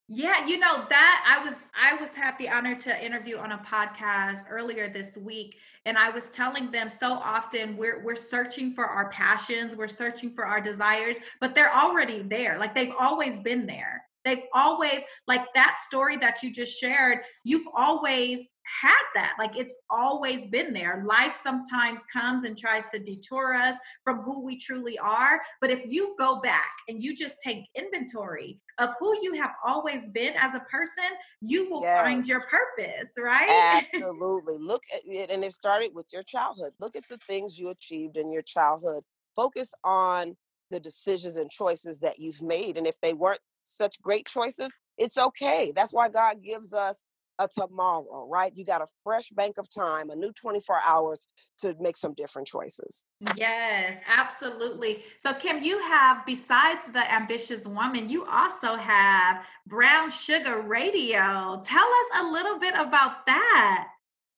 Yeah, 0.09 0.45
you 0.45 0.59
know 0.59 0.85
that 0.89 1.25
I 1.25 1.43
was 1.43 1.55
I 1.73 1.95
was 1.95 2.09
had 2.09 2.37
the 2.37 2.49
honor 2.49 2.75
to 2.75 3.03
interview 3.03 3.37
on 3.37 3.53
a 3.53 3.57
podcast 3.59 4.45
earlier 4.49 4.89
this 4.89 5.15
week 5.15 5.55
and 5.85 5.97
I 5.97 6.09
was 6.09 6.29
telling 6.29 6.71
them 6.71 6.89
so 6.89 7.13
often 7.13 7.77
we're 7.77 8.03
we're 8.03 8.17
searching 8.17 8.73
for 8.75 8.85
our 8.85 9.09
passions, 9.09 9.77
we're 9.77 9.87
searching 9.87 10.33
for 10.35 10.45
our 10.45 10.59
desires, 10.59 11.17
but 11.39 11.55
they're 11.55 11.73
already 11.73 12.21
there. 12.21 12.59
Like 12.59 12.75
they've 12.75 12.93
always 12.99 13.39
been 13.39 13.65
there. 13.65 14.03
They've 14.25 14.43
always, 14.53 15.01
like 15.27 15.45
that 15.55 15.77
story 15.85 16.17
that 16.17 16.41
you 16.43 16.51
just 16.51 16.79
shared, 16.79 17.19
you've 17.43 17.67
always 17.75 18.47
had 18.81 19.03
that. 19.13 19.35
Like 19.37 19.57
it's 19.57 19.73
always 19.89 20.47
been 20.47 20.73
there. 20.73 21.03
Life 21.05 21.39
sometimes 21.41 22.03
comes 22.11 22.45
and 22.45 22.57
tries 22.57 22.87
to 22.89 22.99
detour 22.99 23.53
us 23.55 23.75
from 24.03 24.21
who 24.21 24.43
we 24.43 24.57
truly 24.57 24.97
are. 24.99 25.41
But 25.61 25.69
if 25.69 25.81
you 25.85 26.15
go 26.17 26.39
back 26.39 26.71
and 26.87 27.03
you 27.03 27.15
just 27.15 27.41
take 27.41 27.65
inventory 27.75 28.59
of 28.79 28.93
who 28.99 29.17
you 29.21 29.33
have 29.39 29.51
always 29.65 30.09
been 30.09 30.33
as 30.37 30.55
a 30.55 30.61
person, 30.61 31.03
you 31.41 31.69
will 31.69 31.81
yes. 31.81 32.01
find 32.01 32.25
your 32.25 32.41
purpose, 32.49 33.09
right? 33.17 33.49
Absolutely. 33.93 34.57
Look 34.59 34.83
at 34.93 35.01
it, 35.05 35.29
and 35.29 35.43
it 35.43 35.53
started 35.53 35.91
with 35.93 36.07
your 36.13 36.23
childhood. 36.23 36.71
Look 36.79 36.95
at 36.95 37.07
the 37.09 37.17
things 37.17 37.59
you 37.59 37.69
achieved 37.69 38.17
in 38.17 38.31
your 38.31 38.41
childhood. 38.41 39.03
Focus 39.35 39.73
on 39.83 40.35
the 40.71 40.79
decisions 40.79 41.37
and 41.37 41.49
choices 41.51 41.99
that 41.99 42.19
you've 42.19 42.41
made. 42.41 42.77
And 42.77 42.87
if 42.87 42.99
they 43.01 43.13
weren't 43.13 43.41
such 43.63 44.01
great 44.01 44.27
choices, 44.27 44.71
it's 44.97 45.17
okay. 45.17 45.71
That's 45.75 45.93
why 45.93 46.09
God 46.09 46.43
gives 46.43 46.73
us 46.73 46.97
a 47.39 47.47
tomorrow, 47.47 48.27
right? 48.29 48.51
You 48.55 48.63
got 48.63 48.81
a 48.81 48.87
fresh 49.03 49.29
bank 49.29 49.57
of 49.57 49.67
time, 49.69 50.09
a 50.09 50.15
new 50.15 50.31
24 50.33 50.77
hours 50.87 51.27
to 51.61 51.75
make 51.79 51.97
some 51.97 52.13
different 52.13 52.47
choices. 52.47 53.05
Yes, 53.35 53.99
absolutely. 54.07 55.03
So, 55.17 55.33
Kim, 55.33 55.63
you 55.63 55.79
have, 55.79 56.25
besides 56.25 56.91
the 56.91 57.11
ambitious 57.11 57.65
woman, 57.65 58.09
you 58.09 58.25
also 58.25 58.75
have 58.75 59.45
Brown 59.65 60.11
Sugar 60.11 60.61
Radio. 60.61 61.59
Tell 61.63 61.85
us 61.85 62.21
a 62.21 62.23
little 62.31 62.59
bit 62.59 62.75
about 62.75 63.25
that. 63.25 63.87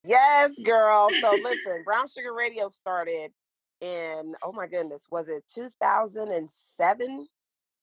Yes, 0.05 0.51
girl. 0.63 1.09
So, 1.21 1.37
listen, 1.43 1.83
Brown 1.83 2.05
Sugar 2.07 2.33
Radio 2.33 2.69
started 2.69 3.31
in, 3.81 4.33
oh 4.41 4.53
my 4.53 4.67
goodness, 4.67 5.05
was 5.11 5.27
it 5.29 5.43
2007? 5.53 7.27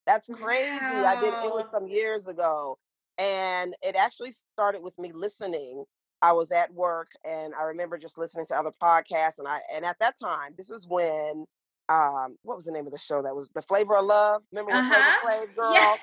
That's 0.06 0.28
crazy. 0.28 0.80
Wow. 0.80 1.14
I 1.16 1.20
did 1.20 1.34
it 1.34 1.52
was 1.52 1.70
some 1.70 1.86
years 1.86 2.28
ago. 2.28 2.78
And 3.18 3.74
it 3.82 3.94
actually 3.96 4.32
started 4.32 4.82
with 4.82 4.98
me 4.98 5.12
listening. 5.12 5.84
I 6.22 6.32
was 6.32 6.52
at 6.52 6.72
work 6.72 7.10
and 7.24 7.52
I 7.54 7.64
remember 7.64 7.98
just 7.98 8.16
listening 8.16 8.46
to 8.46 8.56
other 8.56 8.70
podcasts 8.80 9.38
and 9.38 9.48
I 9.48 9.60
and 9.74 9.84
at 9.84 9.98
that 9.98 10.14
time, 10.22 10.54
this 10.56 10.70
is 10.70 10.86
when 10.88 11.46
um 11.88 12.36
what 12.42 12.56
was 12.56 12.64
the 12.64 12.72
name 12.72 12.86
of 12.86 12.92
the 12.92 12.98
show 12.98 13.22
that 13.22 13.34
was 13.34 13.50
the 13.50 13.62
flavor 13.62 13.96
of 13.96 14.06
love? 14.06 14.42
Remember 14.52 14.72
uh-huh. 14.72 15.20
Flavor 15.26 15.46
Flav 15.46 15.56
girl? 15.56 15.72
Yeah. 15.72 15.96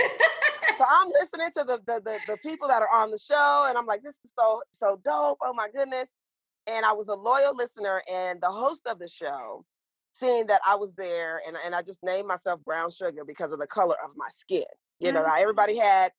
so 0.77 0.85
I'm 0.87 1.09
listening 1.09 1.51
to 1.57 1.63
the, 1.63 1.79
the 1.87 2.01
the 2.03 2.19
the 2.27 2.37
people 2.37 2.67
that 2.67 2.81
are 2.81 3.01
on 3.01 3.11
the 3.11 3.17
show 3.17 3.65
and 3.69 3.77
I'm 3.77 3.85
like, 3.85 4.03
this 4.03 4.15
is 4.25 4.31
so 4.37 4.61
so 4.71 4.99
dope. 5.03 5.37
Oh 5.41 5.53
my 5.53 5.67
goodness. 5.73 6.09
And 6.67 6.85
I 6.85 6.91
was 6.91 7.07
a 7.07 7.15
loyal 7.15 7.55
listener 7.55 8.03
and 8.11 8.41
the 8.41 8.51
host 8.51 8.87
of 8.87 8.99
the 8.99 9.07
show 9.07 9.65
seeing 10.19 10.47
that 10.47 10.61
I 10.67 10.75
was 10.75 10.93
there 10.95 11.41
and, 11.47 11.57
and 11.65 11.73
I 11.75 11.81
just 11.81 11.99
named 12.03 12.27
myself 12.27 12.63
brown 12.65 12.91
sugar 12.91 13.23
because 13.25 13.51
of 13.51 13.59
the 13.59 13.67
color 13.67 13.95
of 14.03 14.11
my 14.15 14.27
skin. 14.29 14.63
You 14.99 15.11
know, 15.11 15.21
mm-hmm. 15.21 15.41
everybody 15.41 15.77
had 15.77 16.11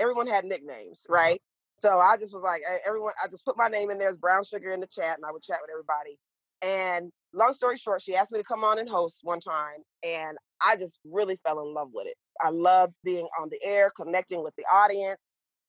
everyone 0.00 0.26
had 0.26 0.44
nicknames, 0.44 1.06
right? 1.08 1.40
So 1.76 1.98
I 1.98 2.16
just 2.16 2.32
was 2.32 2.42
like, 2.42 2.62
everyone, 2.86 3.12
I 3.22 3.28
just 3.28 3.44
put 3.44 3.56
my 3.56 3.68
name 3.68 3.90
in 3.90 3.98
there 3.98 4.08
as 4.08 4.16
brown 4.16 4.44
sugar 4.44 4.70
in 4.70 4.80
the 4.80 4.86
chat 4.86 5.16
and 5.16 5.24
I 5.26 5.32
would 5.32 5.42
chat 5.42 5.58
with 5.60 5.70
everybody. 5.70 6.18
And 6.62 7.10
long 7.32 7.54
story 7.54 7.76
short, 7.76 8.02
she 8.02 8.14
asked 8.14 8.30
me 8.32 8.38
to 8.38 8.44
come 8.44 8.62
on 8.64 8.78
and 8.78 8.88
host 8.88 9.20
one 9.22 9.40
time. 9.40 9.78
And 10.04 10.36
I 10.64 10.76
just 10.76 11.00
really 11.04 11.38
fell 11.44 11.60
in 11.60 11.74
love 11.74 11.90
with 11.92 12.06
it. 12.06 12.14
I 12.40 12.50
loved 12.50 12.94
being 13.04 13.26
on 13.40 13.48
the 13.50 13.58
air, 13.64 13.90
connecting 13.96 14.42
with 14.42 14.54
the 14.56 14.64
audience. 14.72 15.18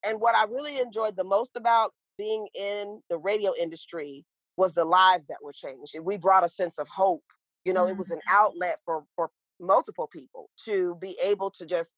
and 0.06 0.20
what 0.20 0.36
I 0.36 0.44
really 0.46 0.80
enjoyed 0.80 1.16
the 1.16 1.24
most 1.24 1.52
about 1.56 1.92
being 2.18 2.48
in 2.54 3.02
the 3.10 3.18
radio 3.18 3.54
industry 3.60 4.26
was 4.58 4.74
the 4.74 4.86
lives 4.86 5.28
that 5.28 5.38
were 5.42 5.54
changed. 5.54 5.96
We 6.02 6.18
brought 6.18 6.46
a 6.46 6.50
sense 6.50 6.78
of 6.78 6.88
hope. 6.88 7.24
You 7.66 7.74
know, 7.74 7.88
it 7.88 7.98
was 7.98 8.12
an 8.12 8.18
mm-hmm. 8.18 8.36
outlet 8.36 8.80
for 8.86 9.04
for 9.16 9.30
multiple 9.60 10.08
people 10.12 10.50
to 10.66 10.96
be 11.00 11.18
able 11.24 11.50
to 11.52 11.66
just 11.66 11.94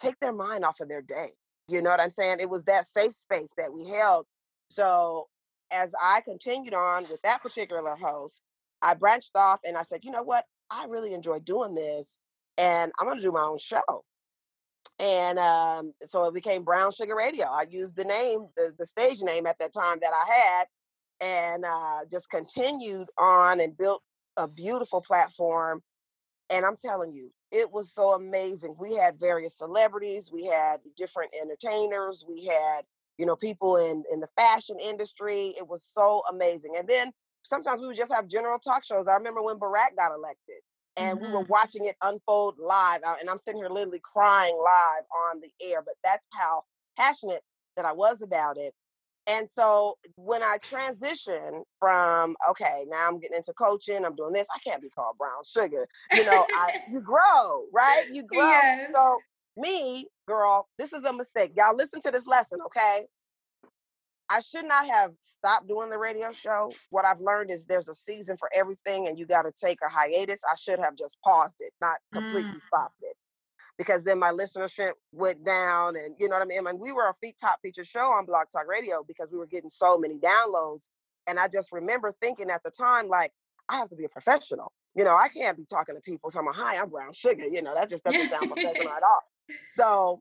take 0.00 0.18
their 0.20 0.32
mind 0.32 0.64
off 0.64 0.80
of 0.80 0.88
their 0.88 1.02
day. 1.02 1.30
You 1.68 1.82
know 1.82 1.90
what 1.90 2.00
I'm 2.00 2.10
saying? 2.10 2.38
It 2.40 2.50
was 2.50 2.64
that 2.64 2.86
safe 2.86 3.14
space 3.14 3.50
that 3.56 3.72
we 3.72 3.86
held. 3.86 4.26
So 4.70 5.28
as 5.70 5.92
I 6.02 6.20
continued 6.22 6.74
on 6.74 7.06
with 7.10 7.20
that 7.22 7.42
particular 7.42 7.96
host, 7.96 8.40
I 8.80 8.94
branched 8.94 9.32
off 9.34 9.60
and 9.64 9.76
I 9.76 9.82
said, 9.82 10.04
you 10.04 10.10
know 10.10 10.22
what? 10.22 10.44
I 10.70 10.86
really 10.86 11.14
enjoy 11.14 11.38
doing 11.40 11.74
this 11.74 12.18
and 12.58 12.92
I'm 12.98 13.06
going 13.06 13.18
to 13.18 13.22
do 13.22 13.32
my 13.32 13.42
own 13.42 13.58
show. 13.58 14.04
And 14.98 15.38
um, 15.38 15.92
so 16.08 16.26
it 16.26 16.34
became 16.34 16.64
Brown 16.64 16.92
Sugar 16.92 17.16
Radio. 17.16 17.46
I 17.46 17.64
used 17.70 17.96
the 17.96 18.04
name, 18.04 18.46
the, 18.56 18.74
the 18.78 18.86
stage 18.86 19.22
name 19.22 19.46
at 19.46 19.58
that 19.58 19.72
time 19.72 19.98
that 20.00 20.12
I 20.12 20.32
had, 20.32 20.66
and 21.20 21.64
uh, 21.64 22.00
just 22.10 22.28
continued 22.30 23.08
on 23.18 23.60
and 23.60 23.76
built 23.76 24.02
a 24.36 24.48
beautiful 24.48 25.00
platform. 25.00 25.82
And 26.50 26.64
I'm 26.64 26.76
telling 26.76 27.12
you, 27.12 27.30
it 27.50 27.70
was 27.70 27.92
so 27.92 28.12
amazing. 28.12 28.74
We 28.78 28.94
had 28.94 29.18
various 29.18 29.56
celebrities, 29.56 30.30
we 30.32 30.44
had 30.46 30.80
different 30.96 31.34
entertainers, 31.40 32.24
we 32.28 32.44
had 32.44 32.82
you 33.18 33.26
know 33.26 33.36
people 33.36 33.76
in 33.76 34.04
in 34.10 34.20
the 34.20 34.28
fashion 34.36 34.76
industry. 34.80 35.54
It 35.58 35.66
was 35.66 35.84
so 35.84 36.22
amazing. 36.30 36.74
And 36.78 36.88
then 36.88 37.12
sometimes 37.42 37.80
we 37.80 37.86
would 37.86 37.96
just 37.96 38.12
have 38.12 38.26
general 38.28 38.58
talk 38.58 38.84
shows. 38.84 39.08
I 39.08 39.14
remember 39.14 39.42
when 39.42 39.58
Barack 39.58 39.96
got 39.96 40.12
elected 40.12 40.60
and 40.96 41.18
mm-hmm. 41.18 41.26
we 41.26 41.32
were 41.32 41.42
mm-hmm. 41.42 41.52
watching 41.52 41.86
it 41.86 41.96
unfold 42.02 42.58
live 42.58 43.00
uh, 43.06 43.14
and 43.20 43.28
i'm 43.28 43.38
sitting 43.38 43.60
here 43.60 43.70
literally 43.70 44.00
crying 44.02 44.56
live 44.56 45.04
on 45.28 45.40
the 45.40 45.50
air 45.64 45.82
but 45.82 45.94
that's 46.04 46.26
how 46.32 46.62
passionate 46.96 47.42
that 47.76 47.84
i 47.84 47.92
was 47.92 48.22
about 48.22 48.56
it 48.56 48.74
and 49.26 49.48
so 49.50 49.96
when 50.16 50.42
i 50.42 50.56
transition 50.62 51.62
from 51.78 52.34
okay 52.48 52.84
now 52.88 53.08
i'm 53.08 53.18
getting 53.18 53.36
into 53.36 53.52
coaching 53.52 54.04
i'm 54.04 54.16
doing 54.16 54.32
this 54.32 54.46
i 54.54 54.58
can't 54.58 54.82
be 54.82 54.90
called 54.90 55.16
brown 55.18 55.42
sugar 55.46 55.86
you 56.12 56.24
know 56.24 56.46
I, 56.50 56.82
you 56.92 57.00
grow 57.00 57.64
right 57.72 58.06
you 58.12 58.24
grow 58.24 58.46
yes. 58.46 58.90
so 58.94 59.18
me 59.56 60.06
girl 60.26 60.68
this 60.78 60.92
is 60.92 61.04
a 61.04 61.12
mistake 61.12 61.52
y'all 61.56 61.76
listen 61.76 62.00
to 62.02 62.10
this 62.10 62.26
lesson 62.26 62.58
okay 62.66 63.06
I 64.32 64.40
should 64.40 64.64
not 64.64 64.86
have 64.88 65.12
stopped 65.20 65.68
doing 65.68 65.90
the 65.90 65.98
radio 65.98 66.32
show. 66.32 66.72
What 66.88 67.04
I've 67.04 67.20
learned 67.20 67.50
is 67.50 67.66
there's 67.66 67.88
a 67.88 67.94
season 67.94 68.38
for 68.38 68.48
everything 68.54 69.06
and 69.06 69.18
you 69.18 69.26
got 69.26 69.42
to 69.42 69.52
take 69.52 69.76
a 69.84 69.90
hiatus. 69.90 70.40
I 70.50 70.54
should 70.54 70.78
have 70.78 70.96
just 70.96 71.18
paused 71.22 71.56
it, 71.58 71.74
not 71.82 71.98
completely 72.14 72.52
mm. 72.52 72.60
stopped 72.62 73.02
it. 73.02 73.14
Because 73.78 74.04
then 74.04 74.18
my 74.18 74.30
listenership 74.30 74.92
went 75.12 75.44
down 75.44 75.96
and 75.96 76.14
you 76.18 76.28
know 76.28 76.36
what 76.36 76.42
I 76.42 76.46
mean? 76.46 76.66
And 76.66 76.78
we 76.78 76.92
were 76.92 77.08
a 77.08 77.14
feet 77.20 77.36
top 77.40 77.58
feature 77.62 77.84
show 77.84 78.12
on 78.12 78.26
Blog 78.26 78.46
Talk 78.52 78.68
Radio 78.68 79.02
because 79.06 79.30
we 79.32 79.38
were 79.38 79.46
getting 79.46 79.70
so 79.70 79.98
many 79.98 80.18
downloads. 80.18 80.88
And 81.26 81.38
I 81.38 81.48
just 81.48 81.72
remember 81.72 82.14
thinking 82.20 82.50
at 82.50 82.62
the 82.62 82.70
time, 82.70 83.08
like, 83.08 83.32
I 83.68 83.76
have 83.76 83.88
to 83.90 83.96
be 83.96 84.04
a 84.04 84.08
professional. 84.08 84.72
You 84.94 85.04
know, 85.04 85.16
I 85.16 85.28
can't 85.28 85.56
be 85.56 85.64
talking 85.64 85.94
to 85.94 86.00
people 86.00 86.30
saying, 86.30 86.46
hi, 86.52 86.78
I'm 86.78 86.90
brown 86.90 87.12
sugar. 87.12 87.46
You 87.46 87.62
know, 87.62 87.74
that 87.74 87.88
just 87.88 88.04
doesn't 88.04 88.30
sound 88.30 88.50
professional 88.52 88.90
at 88.90 89.02
all. 89.02 89.22
So 89.76 90.20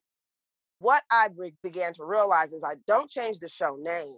what 0.80 1.04
I 1.12 1.28
re- 1.36 1.54
began 1.62 1.94
to 1.96 2.06
realize 2.06 2.54
is 2.54 2.64
I 2.64 2.76
don't 2.88 3.10
change 3.10 3.40
the 3.40 3.48
show 3.48 3.78
name. 3.80 4.16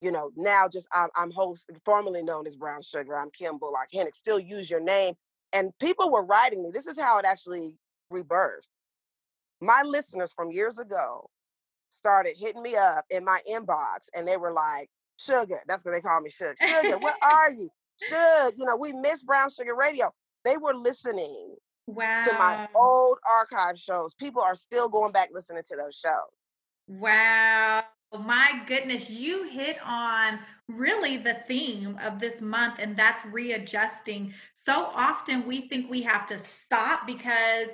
You 0.00 0.12
know, 0.12 0.30
now 0.36 0.68
just 0.68 0.86
I'm, 0.92 1.08
I'm 1.16 1.30
host, 1.30 1.70
formerly 1.84 2.22
known 2.22 2.46
as 2.46 2.54
Brown 2.54 2.82
Sugar. 2.82 3.16
I'm 3.16 3.30
Kim 3.30 3.58
Bullock 3.58 3.88
Hennick. 3.92 4.14
Still 4.14 4.38
use 4.38 4.70
your 4.70 4.80
name. 4.80 5.14
And 5.52 5.72
people 5.80 6.10
were 6.10 6.24
writing 6.24 6.62
me. 6.62 6.70
This 6.72 6.86
is 6.86 6.98
how 6.98 7.18
it 7.18 7.24
actually 7.24 7.74
rebirthed. 8.12 8.68
My 9.60 9.82
listeners 9.84 10.32
from 10.34 10.50
years 10.50 10.78
ago 10.78 11.28
started 11.90 12.36
hitting 12.36 12.62
me 12.62 12.76
up 12.76 13.04
in 13.10 13.24
my 13.24 13.40
inbox, 13.50 14.06
and 14.14 14.26
they 14.26 14.36
were 14.36 14.52
like, 14.52 14.88
"Sugar," 15.16 15.60
that's 15.66 15.84
what 15.84 15.92
they 15.92 16.00
call 16.00 16.20
me, 16.20 16.30
Sugar. 16.30 16.54
Sugar, 16.60 16.98
where 16.98 17.16
are 17.22 17.52
you? 17.52 17.70
Sugar, 18.00 18.52
you 18.56 18.64
know, 18.64 18.76
we 18.76 18.92
miss 18.92 19.22
Brown 19.22 19.50
Sugar 19.50 19.74
Radio. 19.74 20.12
They 20.44 20.56
were 20.56 20.74
listening 20.74 21.56
Wow. 21.88 22.20
To 22.20 22.32
my 22.34 22.68
old 22.74 23.16
archive 23.26 23.78
shows. 23.78 24.12
People 24.12 24.42
are 24.42 24.54
still 24.54 24.90
going 24.90 25.10
back 25.10 25.30
listening 25.32 25.62
to 25.68 25.76
those 25.76 25.96
shows. 25.96 26.28
Wow. 26.86 27.84
My 28.12 28.62
goodness, 28.66 29.08
you 29.08 29.48
hit 29.48 29.78
on 29.82 30.38
really 30.68 31.16
the 31.16 31.38
theme 31.48 31.98
of 32.02 32.18
this 32.18 32.42
month, 32.42 32.74
and 32.78 32.94
that's 32.94 33.24
readjusting. 33.24 34.34
So 34.52 34.90
often 34.94 35.46
we 35.46 35.62
think 35.68 35.90
we 35.90 36.02
have 36.02 36.26
to 36.26 36.38
stop 36.38 37.06
because, 37.06 37.68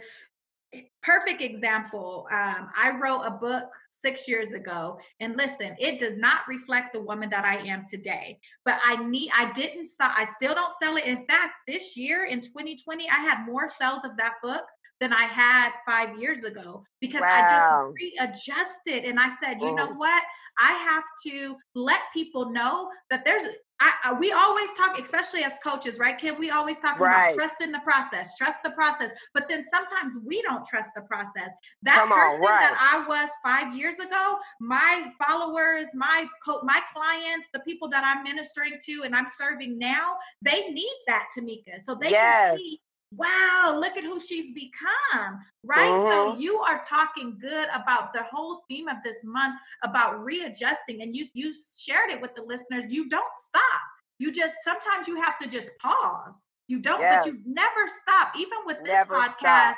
perfect 1.03 1.43
example, 1.43 2.27
um, 2.31 2.69
I 2.77 2.93
wrote 3.01 3.23
a 3.23 3.31
book 3.31 3.65
six 3.91 4.29
years 4.29 4.53
ago. 4.53 4.99
And 5.21 5.37
listen, 5.37 5.75
it 5.79 5.99
does 5.99 6.17
not 6.19 6.43
reflect 6.49 6.93
the 6.93 7.01
woman 7.01 7.31
that 7.31 7.45
I 7.45 7.57
am 7.67 7.85
today. 7.89 8.39
But 8.65 8.79
I 8.85 8.97
need, 8.97 9.31
I 9.37 9.53
didn't 9.53 9.87
stop. 9.87 10.13
I 10.17 10.25
still 10.25 10.55
don't 10.55 10.73
sell 10.83 10.97
it. 10.97 11.05
In 11.05 11.27
fact, 11.27 11.55
this 11.67 11.97
year 11.97 12.27
in 12.27 12.41
2020, 12.41 13.09
I 13.09 13.15
had 13.15 13.47
more 13.47 13.69
sales 13.69 14.05
of 14.05 14.17
that 14.19 14.35
book 14.43 14.63
than 15.01 15.13
I 15.13 15.25
had 15.25 15.71
five 15.87 16.19
years 16.19 16.45
ago 16.45 16.85
because 17.01 17.21
wow. 17.21 17.29
I 17.29 18.31
just 18.31 18.47
readjusted 18.47 19.05
and 19.05 19.19
I 19.19 19.31
said, 19.43 19.59
you 19.61 19.75
know 19.75 19.93
what? 19.93 20.23
I 20.59 20.73
have 20.73 21.05
to 21.27 21.57
let 21.75 22.01
people 22.13 22.51
know 22.53 22.89
that 23.11 23.25
there's 23.25 23.43
I, 23.85 23.93
I, 24.05 24.13
we 24.15 24.33
always 24.33 24.71
talk, 24.79 24.99
especially 24.99 25.45
as 25.45 25.53
coaches, 25.63 25.99
right, 25.99 26.17
Kim? 26.17 26.39
We 26.39 26.51
always 26.51 26.79
talk 26.79 26.99
right. 26.99 27.27
about 27.27 27.35
trust 27.35 27.61
in 27.61 27.71
the 27.71 27.81
process, 27.81 28.35
trust 28.35 28.63
the 28.65 28.71
process. 28.71 29.11
But 29.35 29.47
then 29.47 29.63
sometimes 29.71 30.15
we 30.25 30.41
don't 30.41 30.65
trust 30.65 30.93
the 30.97 31.03
process. 31.03 31.51
That 31.83 31.97
Come 31.97 32.09
person 32.09 32.37
on, 32.37 32.41
right. 32.41 32.61
that 32.61 32.79
I 32.81 33.07
was 33.07 33.29
five 33.45 33.77
years 33.77 33.99
ago, 33.99 34.39
my 34.59 35.13
followers, 35.23 35.89
my 35.95 36.27
co- 36.43 36.63
my 36.63 36.81
clients, 36.95 37.49
the 37.53 37.61
people 37.61 37.89
that 37.91 38.05
I'm 38.05 38.23
ministering 38.25 38.73
to 38.83 39.03
and 39.05 39.15
I'm 39.15 39.27
serving 39.27 39.79
now, 39.79 40.17
they 40.41 40.69
need 40.71 40.97
that, 41.07 41.29
Tamika. 41.37 41.79
So 41.79 41.95
they 41.95 42.11
yes. 42.11 42.51
can 42.53 42.59
see 42.59 42.81
wow, 43.17 43.79
look 43.81 43.97
at 43.97 44.05
who 44.05 44.21
she's 44.21 44.53
become, 44.53 45.41
right? 45.63 45.87
So 45.87 46.33
mm-hmm. 46.33 46.41
you 46.41 46.59
are 46.59 46.81
talking 46.89 47.39
good 47.41 47.69
about 47.75 48.13
the 48.13 48.23
whole 48.23 48.63
theme 48.69 48.89
of 48.89 48.97
this 49.05 49.17
month 49.25 49.57
about 49.83 50.23
readjusting, 50.25 51.03
and 51.03 51.15
you 51.15 51.27
you 51.35 51.53
shared 51.79 52.11
it 52.11 52.21
with 52.21 52.35
the 52.35 52.43
listeners. 52.43 52.85
You 52.89 53.09
don't 53.09 53.39
stop. 53.39 53.81
You 54.19 54.33
just 54.33 54.55
sometimes 54.63 55.09
you 55.09 55.21
have 55.21 55.39
to 55.41 55.49
just 55.49 55.71
pause. 55.81 56.47
You 56.69 56.81
don't, 56.81 57.01
yes. 57.01 57.25
but 57.25 57.33
you 57.33 57.39
never 57.47 57.89
stop. 57.89 58.35
Even 58.39 58.59
with 58.65 58.79
this 58.79 58.89
never 58.89 59.17
podcast, 59.17 59.33
stop. 59.35 59.77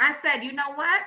I 0.00 0.14
said, 0.22 0.44
you 0.44 0.52
know 0.52 0.72
what? 0.74 1.02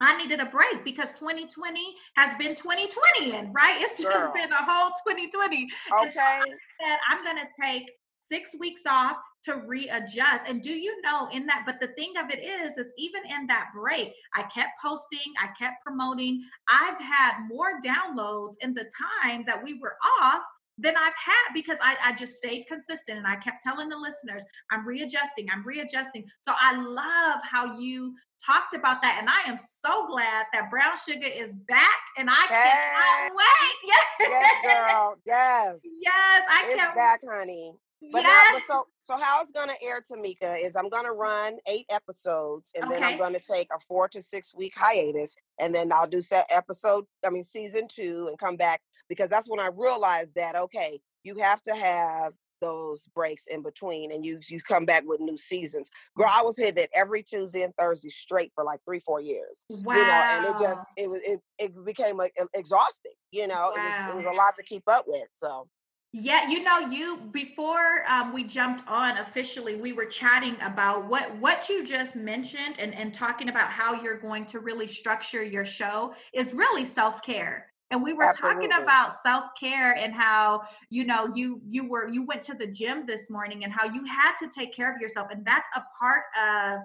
I 0.00 0.16
needed 0.16 0.40
a 0.40 0.46
break 0.46 0.84
because 0.84 1.12
2020 1.14 1.94
has 2.16 2.36
been 2.36 2.54
2020 2.54 3.36
and 3.36 3.54
right? 3.54 3.76
It's 3.80 4.02
just 4.02 4.16
Girl. 4.16 4.32
been 4.32 4.52
a 4.52 4.64
whole 4.64 4.90
2020. 5.06 5.56
Okay. 5.56 6.12
So 6.12 6.20
I 6.20 6.40
said 6.80 6.98
I'm 7.10 7.24
gonna 7.24 7.48
take 7.58 7.90
six 8.28 8.50
weeks 8.58 8.82
off 8.86 9.16
to 9.44 9.56
readjust. 9.66 10.46
And 10.48 10.62
do 10.62 10.72
you 10.72 11.00
know 11.02 11.28
in 11.32 11.46
that, 11.46 11.64
but 11.66 11.80
the 11.80 11.88
thing 11.88 12.14
of 12.18 12.30
it 12.30 12.42
is, 12.42 12.78
is 12.78 12.92
even 12.98 13.22
in 13.26 13.46
that 13.48 13.68
break, 13.74 14.12
I 14.34 14.42
kept 14.44 14.72
posting, 14.82 15.32
I 15.40 15.48
kept 15.58 15.82
promoting. 15.84 16.42
I've 16.68 17.00
had 17.00 17.34
more 17.48 17.80
downloads 17.84 18.54
in 18.60 18.74
the 18.74 18.88
time 19.22 19.44
that 19.46 19.62
we 19.62 19.78
were 19.80 19.96
off 20.20 20.42
than 20.78 20.96
I've 20.96 21.14
had 21.14 21.54
because 21.54 21.78
I, 21.80 21.96
I 22.02 22.12
just 22.14 22.34
stayed 22.34 22.64
consistent 22.66 23.18
and 23.18 23.26
I 23.26 23.36
kept 23.36 23.62
telling 23.62 23.88
the 23.88 23.96
listeners, 23.96 24.44
I'm 24.70 24.86
readjusting, 24.86 25.46
I'm 25.52 25.64
readjusting. 25.64 26.24
So 26.40 26.52
I 26.58 26.76
love 26.76 27.40
how 27.44 27.78
you 27.78 28.14
talked 28.44 28.74
about 28.74 29.00
that. 29.02 29.18
And 29.20 29.28
I 29.28 29.48
am 29.48 29.56
so 29.56 30.06
glad 30.08 30.46
that 30.52 30.70
brown 30.70 30.96
sugar 31.08 31.28
is 31.32 31.54
back 31.68 32.00
and 32.18 32.28
I 32.28 32.46
yes. 32.50 32.74
cannot 32.74 33.36
wait. 33.36 33.76
Yes. 33.86 34.28
yes, 34.64 34.74
girl. 34.74 35.16
Yes. 35.26 35.80
Yes, 36.02 36.42
I 36.50 36.64
it's 36.66 36.74
can't 36.74 36.96
back, 36.96 37.20
honey. 37.28 37.72
But 38.12 38.22
yes. 38.22 38.52
now, 38.52 38.58
but 38.58 38.66
so 38.66 38.84
so 38.98 39.22
how 39.22 39.42
it's 39.42 39.52
gonna 39.52 39.74
air, 39.82 40.02
Tamika, 40.02 40.56
is 40.62 40.76
I'm 40.76 40.88
gonna 40.88 41.12
run 41.12 41.58
eight 41.68 41.86
episodes, 41.90 42.70
and 42.74 42.84
okay. 42.84 42.94
then 42.94 43.04
I'm 43.04 43.18
gonna 43.18 43.40
take 43.40 43.68
a 43.74 43.80
four 43.86 44.08
to 44.08 44.22
six 44.22 44.54
week 44.54 44.74
hiatus, 44.76 45.36
and 45.58 45.74
then 45.74 45.92
I'll 45.92 46.06
do 46.06 46.20
set 46.20 46.46
episode, 46.54 47.04
I 47.26 47.30
mean 47.30 47.44
season 47.44 47.86
two, 47.88 48.26
and 48.28 48.38
come 48.38 48.56
back 48.56 48.80
because 49.08 49.30
that's 49.30 49.48
when 49.48 49.60
I 49.60 49.70
realized 49.76 50.34
that 50.36 50.56
okay, 50.56 51.00
you 51.22 51.36
have 51.36 51.62
to 51.62 51.74
have 51.74 52.32
those 52.60 53.06
breaks 53.14 53.46
in 53.46 53.62
between, 53.62 54.12
and 54.12 54.24
you 54.24 54.40
you 54.48 54.60
come 54.60 54.86
back 54.86 55.04
with 55.06 55.20
new 55.20 55.36
seasons. 55.36 55.90
Girl, 56.16 56.30
I 56.30 56.42
was 56.42 56.56
hitting 56.56 56.82
it 56.82 56.90
every 56.94 57.22
Tuesday 57.22 57.62
and 57.62 57.74
Thursday 57.76 58.10
straight 58.10 58.52
for 58.54 58.64
like 58.64 58.80
three 58.84 59.00
four 59.00 59.20
years. 59.20 59.60
Wow. 59.68 59.94
You 59.94 60.02
know, 60.02 60.30
and 60.32 60.46
it 60.46 60.58
just 60.58 60.86
it 60.96 61.10
was 61.10 61.22
it 61.22 61.40
it 61.58 61.84
became 61.84 62.16
like, 62.16 62.32
exhausting. 62.54 63.12
You 63.32 63.48
know, 63.48 63.54
wow. 63.54 63.74
it 63.76 63.80
was 63.80 64.10
it 64.10 64.16
was 64.16 64.34
a 64.34 64.36
lot 64.36 64.54
to 64.56 64.62
keep 64.62 64.84
up 64.88 65.04
with. 65.06 65.28
So 65.30 65.68
yeah, 66.16 66.48
you 66.48 66.62
know, 66.62 66.78
you 66.78 67.22
before 67.32 68.04
um, 68.08 68.32
we 68.32 68.44
jumped 68.44 68.86
on 68.86 69.18
officially, 69.18 69.74
we 69.74 69.92
were 69.92 70.04
chatting 70.04 70.54
about 70.62 71.08
what 71.08 71.36
what 71.38 71.68
you 71.68 71.84
just 71.84 72.14
mentioned 72.14 72.78
and 72.78 72.94
and 72.94 73.12
talking 73.12 73.48
about 73.48 73.68
how 73.68 74.00
you're 74.00 74.20
going 74.20 74.46
to 74.46 74.60
really 74.60 74.86
structure 74.86 75.42
your 75.42 75.64
show 75.64 76.14
is 76.32 76.54
really 76.54 76.84
self 76.84 77.20
care. 77.22 77.66
And 77.90 78.00
we 78.00 78.12
were 78.12 78.28
Absolutely. 78.28 78.68
talking 78.68 78.82
about 78.84 79.22
self 79.24 79.46
care 79.58 79.96
and 79.96 80.14
how 80.14 80.62
you 80.88 81.02
know 81.04 81.32
you 81.34 81.60
you 81.68 81.88
were 81.88 82.08
you 82.08 82.24
went 82.24 82.44
to 82.44 82.54
the 82.54 82.68
gym 82.68 83.06
this 83.06 83.28
morning 83.28 83.64
and 83.64 83.72
how 83.72 83.84
you 83.86 84.04
had 84.04 84.36
to 84.36 84.48
take 84.48 84.72
care 84.72 84.94
of 84.94 85.00
yourself, 85.00 85.32
and 85.32 85.44
that's 85.44 85.68
a 85.74 85.82
part 85.98 86.22
of 86.40 86.82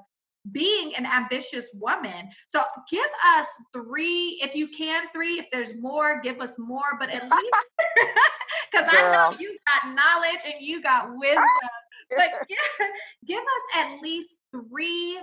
being 0.51 0.95
an 0.95 1.05
ambitious 1.05 1.69
woman. 1.73 2.29
So 2.47 2.61
give 2.89 3.07
us 3.37 3.47
three, 3.73 4.39
if 4.41 4.55
you 4.55 4.67
can, 4.67 5.05
three. 5.13 5.39
If 5.39 5.45
there's 5.51 5.75
more, 5.79 6.21
give 6.21 6.41
us 6.41 6.57
more, 6.57 6.97
but 6.99 7.09
at 7.09 7.23
least 7.23 7.55
because 8.71 8.87
I 8.89 9.11
know 9.11 9.37
you 9.39 9.57
got 9.67 9.93
knowledge 9.93 10.41
and 10.45 10.55
you 10.59 10.81
got 10.81 11.09
wisdom. 11.17 11.43
but 12.15 12.47
give, 12.47 12.87
give 13.25 13.41
us 13.41 13.77
at 13.77 14.01
least 14.01 14.37
three 14.51 15.19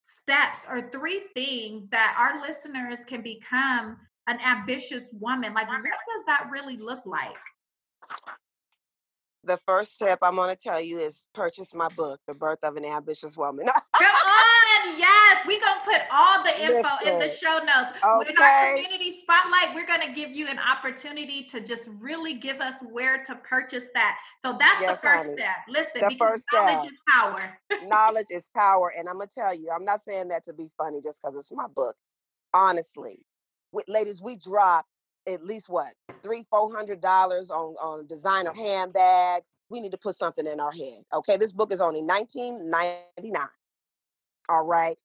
steps 0.00 0.60
or 0.68 0.90
three 0.90 1.22
things 1.34 1.88
that 1.90 2.16
our 2.18 2.40
listeners 2.40 3.04
can 3.06 3.22
become 3.22 3.96
an 4.26 4.38
ambitious 4.44 5.10
woman. 5.18 5.54
Like, 5.54 5.68
what 5.68 5.82
does 5.82 6.24
that 6.26 6.48
really 6.50 6.76
look 6.76 7.00
like? 7.06 7.36
The 9.48 9.56
first 9.56 9.94
step 9.94 10.18
I'm 10.22 10.36
going 10.36 10.54
to 10.54 10.62
tell 10.62 10.80
you 10.80 10.98
is 10.98 11.24
purchase 11.34 11.74
my 11.74 11.88
book, 11.88 12.20
The 12.28 12.34
Birth 12.34 12.58
of 12.62 12.76
an 12.76 12.84
Ambitious 12.84 13.36
Woman. 13.36 13.66
Come 13.66 14.14
on, 14.14 14.98
yes, 14.98 15.44
we're 15.46 15.60
gonna 15.60 15.80
put 15.84 16.02
all 16.12 16.44
the 16.44 16.62
info 16.62 16.88
Listen. 17.00 17.12
in 17.14 17.18
the 17.18 17.28
show 17.28 17.58
notes. 17.58 17.92
Okay. 18.04 18.18
With 18.18 18.40
our 18.40 18.70
community 18.74 19.20
spotlight, 19.20 19.74
we're 19.74 19.86
gonna 19.86 20.12
give 20.14 20.30
you 20.30 20.48
an 20.48 20.58
opportunity 20.58 21.44
to 21.44 21.60
just 21.60 21.88
really 21.98 22.34
give 22.34 22.60
us 22.60 22.74
where 22.90 23.22
to 23.24 23.34
purchase 23.36 23.88
that. 23.94 24.18
So 24.44 24.56
that's 24.58 24.80
yes, 24.80 24.90
the 24.90 24.96
first 24.98 25.24
honey. 25.26 25.36
step. 25.38 25.56
Listen, 25.68 26.00
the 26.08 26.16
first 26.16 26.44
knowledge 26.52 26.80
step. 26.80 26.92
is 26.92 26.98
power. 27.08 27.58
knowledge 27.86 28.26
is 28.30 28.48
power, 28.54 28.92
and 28.96 29.08
I'm 29.08 29.18
gonna 29.18 29.30
tell 29.34 29.54
you, 29.54 29.70
I'm 29.74 29.84
not 29.84 30.00
saying 30.06 30.28
that 30.28 30.44
to 30.44 30.52
be 30.52 30.70
funny, 30.76 31.00
just 31.00 31.22
because 31.22 31.36
it's 31.36 31.50
my 31.50 31.66
book. 31.74 31.96
Honestly, 32.52 33.20
with 33.72 33.86
ladies, 33.88 34.20
we 34.20 34.36
drop 34.36 34.86
at 35.28 35.44
least 35.44 35.68
what 35.68 35.92
three 36.22 36.44
four 36.50 36.74
hundred 36.74 37.00
dollars 37.00 37.50
on 37.50 37.74
on 37.76 38.06
designer 38.06 38.52
handbags? 38.54 39.50
We 39.68 39.80
need 39.80 39.92
to 39.92 39.98
put 39.98 40.16
something 40.16 40.46
in 40.46 40.60
our 40.60 40.72
head 40.72 41.02
okay? 41.14 41.36
This 41.36 41.52
book 41.52 41.72
is 41.72 41.80
only 41.80 42.02
19.99 42.02 43.46
all 44.48 44.64
right? 44.64 44.96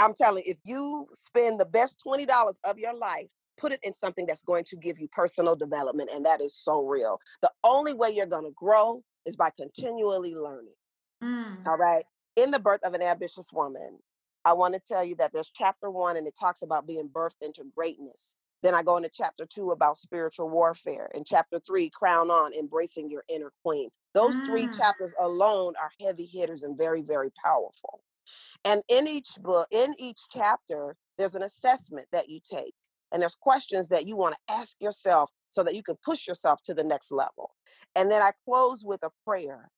I'm 0.00 0.14
telling 0.14 0.44
you 0.46 0.52
if 0.52 0.58
you 0.64 1.08
spend 1.14 1.60
the 1.60 1.64
best 1.64 2.02
$20 2.04 2.26
of 2.64 2.78
your 2.78 2.94
life 2.94 3.26
put 3.56 3.72
it 3.72 3.80
in 3.84 3.92
something 3.92 4.26
that's 4.26 4.42
going 4.42 4.64
to 4.64 4.76
give 4.76 4.98
you 4.98 5.08
personal 5.08 5.54
development 5.54 6.10
and 6.12 6.26
that 6.26 6.40
is 6.40 6.56
so 6.56 6.84
real. 6.86 7.20
The 7.40 7.50
only 7.62 7.94
way 7.94 8.10
you're 8.10 8.26
going 8.26 8.44
to 8.44 8.54
grow 8.56 9.02
is 9.26 9.36
by 9.36 9.50
continually 9.56 10.34
learning 10.34 10.74
mm. 11.22 11.66
all 11.66 11.76
right? 11.76 12.04
In 12.36 12.50
the 12.50 12.58
birth 12.58 12.80
of 12.84 12.94
an 12.94 13.02
ambitious 13.02 13.52
woman 13.52 13.98
I 14.44 14.52
want 14.52 14.74
to 14.74 14.80
tell 14.80 15.02
you 15.02 15.14
that 15.16 15.32
there's 15.32 15.50
chapter 15.54 15.90
one 15.90 16.16
and 16.16 16.26
it 16.26 16.34
talks 16.38 16.62
about 16.62 16.86
being 16.86 17.08
birthed 17.08 17.42
into 17.42 17.64
greatness. 17.74 18.36
Then 18.64 18.74
I 18.74 18.82
go 18.82 18.96
into 18.96 19.10
chapter 19.12 19.44
two 19.44 19.72
about 19.72 19.98
spiritual 19.98 20.48
warfare. 20.48 21.10
and 21.14 21.26
chapter 21.26 21.60
three, 21.60 21.90
crown 21.90 22.30
on, 22.30 22.54
embracing 22.54 23.10
your 23.10 23.22
inner 23.28 23.52
queen. 23.62 23.90
Those 24.14 24.34
mm. 24.34 24.46
three 24.46 24.68
chapters 24.68 25.12
alone 25.20 25.74
are 25.80 25.90
heavy 26.00 26.24
hitters 26.24 26.62
and 26.62 26.76
very, 26.76 27.02
very 27.02 27.30
powerful. 27.44 28.00
And 28.64 28.82
in 28.88 29.06
each 29.06 29.36
book, 29.38 29.68
in 29.70 29.94
each 29.98 30.22
chapter, 30.32 30.96
there's 31.18 31.34
an 31.34 31.42
assessment 31.42 32.06
that 32.10 32.30
you 32.30 32.40
take. 32.40 32.74
And 33.12 33.20
there's 33.20 33.36
questions 33.38 33.88
that 33.88 34.06
you 34.06 34.16
want 34.16 34.34
to 34.34 34.54
ask 34.54 34.76
yourself 34.80 35.30
so 35.50 35.62
that 35.62 35.74
you 35.76 35.82
can 35.82 35.96
push 36.02 36.26
yourself 36.26 36.62
to 36.62 36.72
the 36.72 36.82
next 36.82 37.12
level. 37.12 37.54
And 37.94 38.10
then 38.10 38.22
I 38.22 38.30
close 38.46 38.82
with 38.82 39.00
a 39.04 39.10
prayer. 39.26 39.68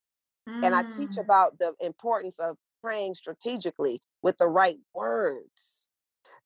Mm. 0.49 0.65
And 0.65 0.75
I 0.77 0.83
teach 0.83 1.17
mm. 1.17 1.25
about 1.25 1.59
the 1.59 1.75
importance 1.81 2.39
of 2.39 2.57
praying 2.81 3.17
strategically 3.17 4.01
with 4.23 4.39
the 4.39 4.47
right 4.47 4.79
words 4.95 5.86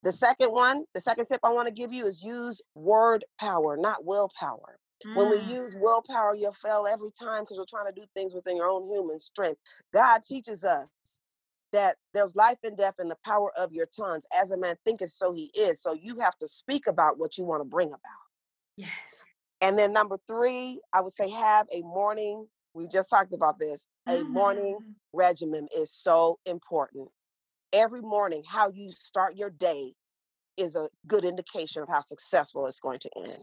the 0.03 0.13
second 0.13 0.51
one, 0.51 0.85
the 0.95 1.01
second 1.01 1.27
tip 1.27 1.41
I 1.45 1.53
want 1.53 1.69
to 1.69 1.75
give 1.75 1.93
you 1.93 2.07
is 2.07 2.23
use 2.23 2.63
word 2.75 3.25
power, 3.39 3.77
not 3.77 4.05
willpower. 4.05 4.79
Mm. 5.07 5.17
When 5.17 5.31
we 5.31 5.39
mm. 5.39 5.49
use 5.49 5.77
willpower, 5.79 6.35
you'll 6.35 6.53
fail 6.53 6.87
every 6.91 7.11
time 7.19 7.43
because 7.43 7.57
you're 7.57 7.67
trying 7.69 7.93
to 7.93 8.01
do 8.01 8.07
things 8.15 8.35
within 8.35 8.57
your 8.57 8.69
own 8.69 8.89
human 8.91 9.19
strength. 9.19 9.61
God 9.93 10.23
teaches 10.27 10.65
us 10.65 10.89
that 11.73 11.97
there's 12.15 12.35
life 12.35 12.59
and 12.65 12.77
death 12.77 12.95
in 12.99 13.09
the 13.09 13.17
power 13.25 13.53
of 13.57 13.73
your 13.73 13.87
tongues. 13.87 14.25
As 14.41 14.51
a 14.51 14.57
man 14.57 14.77
thinketh, 14.85 15.11
so 15.11 15.33
he 15.33 15.51
is. 15.55 15.83
So 15.83 15.95
you 15.95 16.19
have 16.21 16.37
to 16.39 16.49
speak 16.49 16.87
about 16.89 17.19
what 17.19 17.39
you 17.39 17.45
want 17.45 17.61
to 17.63 17.69
bring 17.69 17.89
about. 17.89 18.01
Yes. 18.77 18.91
And 19.61 19.79
then 19.79 19.93
number 19.93 20.19
three, 20.27 20.81
I 20.93 21.03
would 21.03 21.13
say 21.13 21.29
have 21.29 21.67
a 21.73 21.83
morning. 21.83 22.47
We 22.75 22.89
just 22.89 23.11
talked 23.11 23.35
about 23.35 23.59
this. 23.59 23.87
A 24.07 24.15
mm-hmm. 24.15 24.33
morning 24.33 24.79
regimen 25.13 25.69
is 25.77 25.93
so 25.93 26.39
important 26.47 27.11
every 27.73 28.03
morning 28.03 28.43
how 28.47 28.71
you 28.71 28.91
start 28.93 29.37
your 29.37 29.51
day 29.51 29.95
is 30.57 30.77
a 30.77 30.89
good 31.07 31.25
indication 31.25 31.83
of 31.83 31.89
how 31.89 32.01
successful 32.01 32.67
it's 32.67 32.81
going 32.81 32.99
to 33.01 33.11
end. 33.19 33.43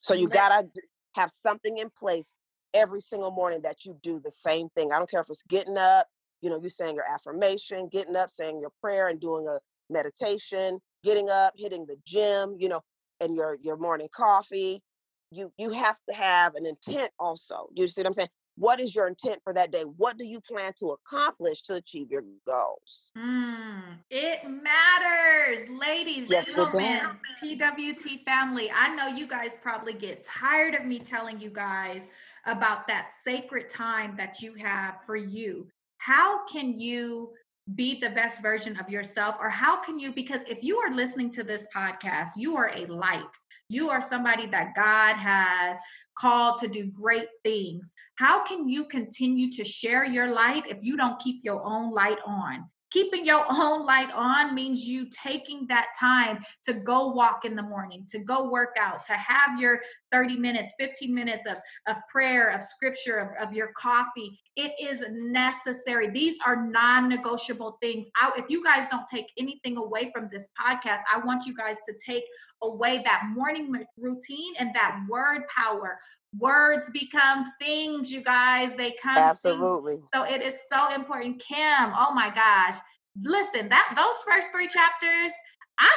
So 0.00 0.14
you 0.14 0.28
got 0.28 0.48
to 0.50 0.68
have 1.14 1.30
something 1.30 1.78
in 1.78 1.90
place 1.90 2.34
every 2.72 3.00
single 3.00 3.30
morning 3.30 3.62
that 3.62 3.84
you 3.84 3.96
do 4.02 4.20
the 4.20 4.30
same 4.30 4.68
thing. 4.76 4.92
I 4.92 4.98
don't 4.98 5.10
care 5.10 5.20
if 5.20 5.28
it's 5.28 5.42
getting 5.42 5.76
up, 5.76 6.06
you 6.40 6.48
know, 6.50 6.60
you 6.62 6.68
saying 6.68 6.94
your 6.94 7.04
affirmation, 7.12 7.88
getting 7.90 8.16
up, 8.16 8.30
saying 8.30 8.60
your 8.60 8.70
prayer 8.80 9.08
and 9.08 9.20
doing 9.20 9.46
a 9.46 9.58
meditation, 9.90 10.78
getting 11.04 11.28
up, 11.28 11.52
hitting 11.56 11.86
the 11.86 11.96
gym, 12.06 12.56
you 12.58 12.68
know, 12.68 12.80
and 13.20 13.34
your 13.34 13.58
your 13.62 13.76
morning 13.76 14.08
coffee. 14.14 14.82
You 15.30 15.52
you 15.58 15.70
have 15.70 15.96
to 16.08 16.14
have 16.14 16.54
an 16.54 16.66
intent 16.66 17.10
also. 17.18 17.68
You 17.74 17.86
see 17.88 18.00
what 18.00 18.06
I'm 18.06 18.14
saying? 18.14 18.28
What 18.60 18.78
is 18.78 18.94
your 18.94 19.08
intent 19.08 19.40
for 19.42 19.54
that 19.54 19.72
day? 19.72 19.84
What 19.96 20.18
do 20.18 20.26
you 20.26 20.38
plan 20.38 20.72
to 20.80 20.90
accomplish 20.90 21.62
to 21.62 21.74
achieve 21.74 22.10
your 22.10 22.22
goals? 22.46 23.10
Mm, 23.16 23.96
it 24.10 24.40
matters, 24.44 25.66
ladies, 25.70 26.28
yes, 26.30 26.44
gentlemen, 26.44 27.00
TWT 27.42 28.22
family. 28.26 28.70
I 28.70 28.94
know 28.94 29.08
you 29.08 29.26
guys 29.26 29.56
probably 29.62 29.94
get 29.94 30.24
tired 30.24 30.74
of 30.74 30.84
me 30.84 30.98
telling 30.98 31.40
you 31.40 31.48
guys 31.48 32.02
about 32.44 32.86
that 32.88 33.10
sacred 33.24 33.70
time 33.70 34.14
that 34.18 34.42
you 34.42 34.52
have 34.54 34.98
for 35.06 35.16
you. 35.16 35.66
How 35.96 36.44
can 36.46 36.78
you 36.78 37.30
be 37.74 37.98
the 37.98 38.10
best 38.10 38.42
version 38.42 38.76
of 38.78 38.90
yourself? 38.90 39.36
Or 39.40 39.48
how 39.48 39.80
can 39.80 39.98
you, 39.98 40.12
because 40.12 40.42
if 40.46 40.62
you 40.62 40.76
are 40.76 40.94
listening 40.94 41.30
to 41.32 41.42
this 41.42 41.66
podcast, 41.74 42.30
you 42.36 42.58
are 42.58 42.70
a 42.74 42.84
light. 42.86 43.36
You 43.70 43.88
are 43.88 44.02
somebody 44.02 44.46
that 44.48 44.74
God 44.74 45.14
has 45.14 45.78
called 46.16 46.58
to 46.58 46.68
do 46.68 46.86
great 46.86 47.28
things. 47.42 47.92
How 48.16 48.44
can 48.44 48.68
you 48.68 48.84
continue 48.84 49.50
to 49.52 49.64
share 49.64 50.04
your 50.04 50.32
light 50.32 50.64
if 50.68 50.78
you 50.82 50.96
don't 50.96 51.18
keep 51.18 51.44
your 51.44 51.62
own 51.64 51.92
light 51.92 52.18
on? 52.26 52.68
Keeping 52.90 53.24
your 53.24 53.44
own 53.48 53.84
light 53.86 54.10
on 54.12 54.54
means 54.54 54.86
you 54.86 55.08
taking 55.10 55.66
that 55.68 55.88
time 55.98 56.42
to 56.64 56.72
go 56.72 57.08
walk 57.08 57.44
in 57.44 57.54
the 57.54 57.62
morning, 57.62 58.04
to 58.10 58.18
go 58.18 58.48
work 58.48 58.76
out, 58.78 59.04
to 59.06 59.12
have 59.12 59.60
your 59.60 59.80
30 60.12 60.36
minutes, 60.36 60.72
15 60.78 61.14
minutes 61.14 61.46
of, 61.46 61.56
of 61.86 61.96
prayer, 62.08 62.48
of 62.48 62.62
scripture, 62.62 63.18
of, 63.18 63.48
of 63.48 63.54
your 63.54 63.70
coffee. 63.76 64.38
It 64.56 64.72
is 64.80 65.04
necessary. 65.10 66.10
These 66.10 66.36
are 66.44 66.66
non 66.66 67.08
negotiable 67.08 67.78
things. 67.80 68.08
I, 68.20 68.32
if 68.36 68.46
you 68.48 68.62
guys 68.62 68.88
don't 68.88 69.06
take 69.06 69.26
anything 69.38 69.76
away 69.76 70.10
from 70.14 70.28
this 70.30 70.48
podcast, 70.60 71.00
I 71.12 71.18
want 71.24 71.46
you 71.46 71.54
guys 71.54 71.76
to 71.88 71.94
take 72.04 72.24
away 72.62 73.02
that 73.04 73.22
morning 73.34 73.72
routine 73.96 74.52
and 74.58 74.74
that 74.74 75.00
word 75.08 75.42
power 75.54 75.98
words 76.38 76.90
become 76.90 77.44
things 77.60 78.12
you 78.12 78.22
guys. 78.22 78.74
They 78.76 78.94
come 79.02 79.18
absolutely. 79.18 79.96
Things. 79.96 80.08
so 80.14 80.22
it 80.24 80.42
is 80.42 80.54
so 80.72 80.94
important. 80.94 81.40
Kim 81.40 81.92
oh 81.96 82.12
my 82.14 82.32
gosh. 82.34 82.80
Listen 83.22 83.68
that 83.68 83.92
those 83.96 84.14
first 84.26 84.50
three 84.52 84.68
chapters 84.68 85.32
i 85.80 85.90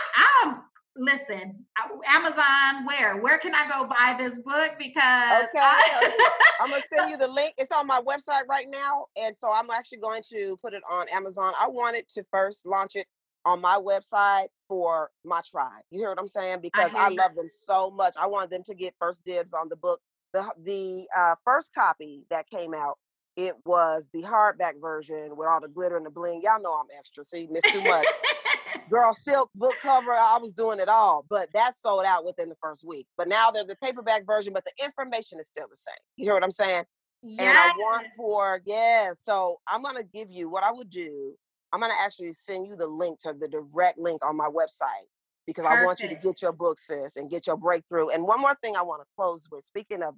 i'm 0.44 0.62
listen 0.96 1.66
amazon 2.08 2.86
where? 2.86 3.18
Where 3.18 3.38
can 3.38 3.54
i 3.54 3.68
go 3.68 3.88
buy 3.88 4.16
this 4.18 4.38
book? 4.40 4.72
Because 4.78 5.44
okay 5.44 5.50
I, 5.56 6.30
i'm 6.62 6.70
gonna 6.70 6.84
send 6.94 7.12
you 7.12 7.18
the 7.18 7.28
link. 7.28 7.54
It's 7.58 7.72
on 7.72 7.88
my 7.88 8.02
website 8.02 8.48
right 8.50 8.68
now 8.72 9.06
and 9.22 9.36
so 9.38 9.50
i'm 9.52 9.70
actually 9.72 10.00
going 10.00 10.22
to 10.32 10.58
put 10.62 10.74
it 10.74 10.84
on 10.92 11.06
amazon. 11.14 11.54
I 11.60 11.68
wanted 11.68 12.08
to 12.10 12.24
first 12.32 12.66
launch 12.66 12.96
it 12.96 13.06
on 13.46 13.60
my 13.60 13.78
website 13.78 14.48
for 14.68 15.10
my 15.26 15.42
tribe. 15.50 15.84
You 15.92 16.00
hear 16.00 16.10
what 16.10 16.20
i'm 16.20 16.28
saying? 16.28 16.60
Because 16.62 16.92
i, 16.96 17.08
I 17.08 17.10
love 17.10 17.36
them 17.36 17.50
so 17.50 17.92
much. 17.92 18.16
I 18.20 18.28
wanted 18.28 18.50
them 18.50 18.64
to 18.64 18.76
get 18.76 18.96
first 19.00 19.24
dibs 19.24 19.54
on 19.54 19.70
the 19.70 19.78
book 19.78 20.00
the 20.34 20.54
the 20.64 21.08
uh, 21.16 21.36
first 21.46 21.70
copy 21.74 22.26
that 22.30 22.50
came 22.50 22.74
out, 22.74 22.98
it 23.36 23.54
was 23.66 24.08
the 24.14 24.22
hardback 24.24 24.82
version 24.82 25.36
with 25.36 25.48
all 25.48 25.62
the 25.62 25.70
glitter 25.70 25.98
and 25.98 26.06
the 26.06 26.10
bling. 26.10 26.42
Y'all 26.44 26.62
know 26.62 26.74
I'm 26.74 26.88
extra. 26.98 27.24
See, 27.24 27.48
miss 27.50 27.64
too 27.64 27.82
much. 27.82 28.06
Girl, 28.90 29.14
silk 29.14 29.50
book 29.56 29.76
cover. 29.82 30.12
I 30.12 30.38
was 30.42 30.52
doing 30.52 30.80
it 30.80 30.90
all, 30.90 31.26
but 31.30 31.48
that 31.54 31.78
sold 31.78 32.04
out 32.06 32.26
within 32.26 32.50
the 32.50 32.56
first 32.62 32.86
week. 32.86 33.08
But 33.18 33.28
now 33.28 33.50
there's 33.50 33.68
the 33.68 33.78
paperback 33.78 34.26
version, 34.26 34.54
but 34.54 34.66
the 34.66 34.84
information 34.84 35.40
is 35.40 35.48
still 35.48 35.68
the 35.70 35.76
same. 35.76 35.96
You 36.18 36.26
hear 36.26 36.34
what 36.34 36.44
I'm 36.44 36.52
saying? 36.52 36.84
Yeah. 37.22 37.50
And 37.50 37.58
I 37.58 37.74
want 37.78 38.08
for 38.18 38.62
yeah. 38.66 39.12
So 39.20 39.60
I'm 39.68 39.82
gonna 39.82 40.04
give 40.04 40.30
you 40.30 40.50
what 40.50 40.64
I 40.64 40.72
would 40.72 40.90
do. 40.90 41.34
I'm 41.72 41.80
gonna 41.80 41.94
actually 42.04 42.34
send 42.34 42.68
you 42.68 42.76
the 42.76 42.88
link 42.88 43.20
to 43.22 43.34
the 43.34 43.48
direct 43.48 43.98
link 43.98 44.24
on 44.26 44.36
my 44.36 44.50
website 44.50 45.08
because 45.46 45.66
Perfect. 45.66 45.82
I 45.82 45.86
want 45.86 46.00
you 46.00 46.10
to 46.10 46.16
get 46.16 46.42
your 46.42 46.52
book, 46.52 46.80
sis, 46.80 47.18
and 47.18 47.30
get 47.30 47.48
your 47.48 47.58
breakthrough. 47.58 48.10
And 48.10 48.24
one 48.24 48.40
more 48.40 48.58
thing 48.64 48.76
I 48.76 48.82
want 48.82 49.02
to 49.02 49.08
close 49.16 49.48
with 49.52 49.66
speaking 49.66 50.02
of 50.02 50.16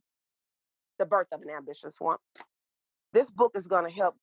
the 1.00 1.06
birth 1.06 1.28
of 1.32 1.42
an 1.42 1.50
ambitious 1.50 1.96
one, 2.00 2.18
this 3.14 3.30
book 3.30 3.54
is 3.56 3.68
going 3.68 3.86
to 3.86 3.92
help 3.92 4.16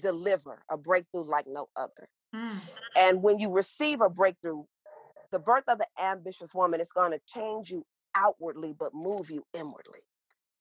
deliver 0.00 0.62
a 0.70 0.76
breakthrough 0.76 1.24
like 1.24 1.46
no 1.48 1.68
other. 1.76 2.08
Mm. 2.34 2.60
And 2.96 3.22
when 3.22 3.38
you 3.38 3.50
receive 3.50 4.00
a 4.00 4.10
breakthrough, 4.10 4.64
the 5.32 5.38
birth 5.38 5.64
of 5.68 5.78
the 5.78 5.86
ambitious 6.02 6.54
woman 6.54 6.80
is 6.80 6.92
going 6.92 7.12
to 7.12 7.20
change 7.26 7.70
you 7.70 7.84
outwardly, 8.16 8.74
but 8.78 8.94
move 8.94 9.30
you 9.30 9.44
inwardly. 9.54 10.00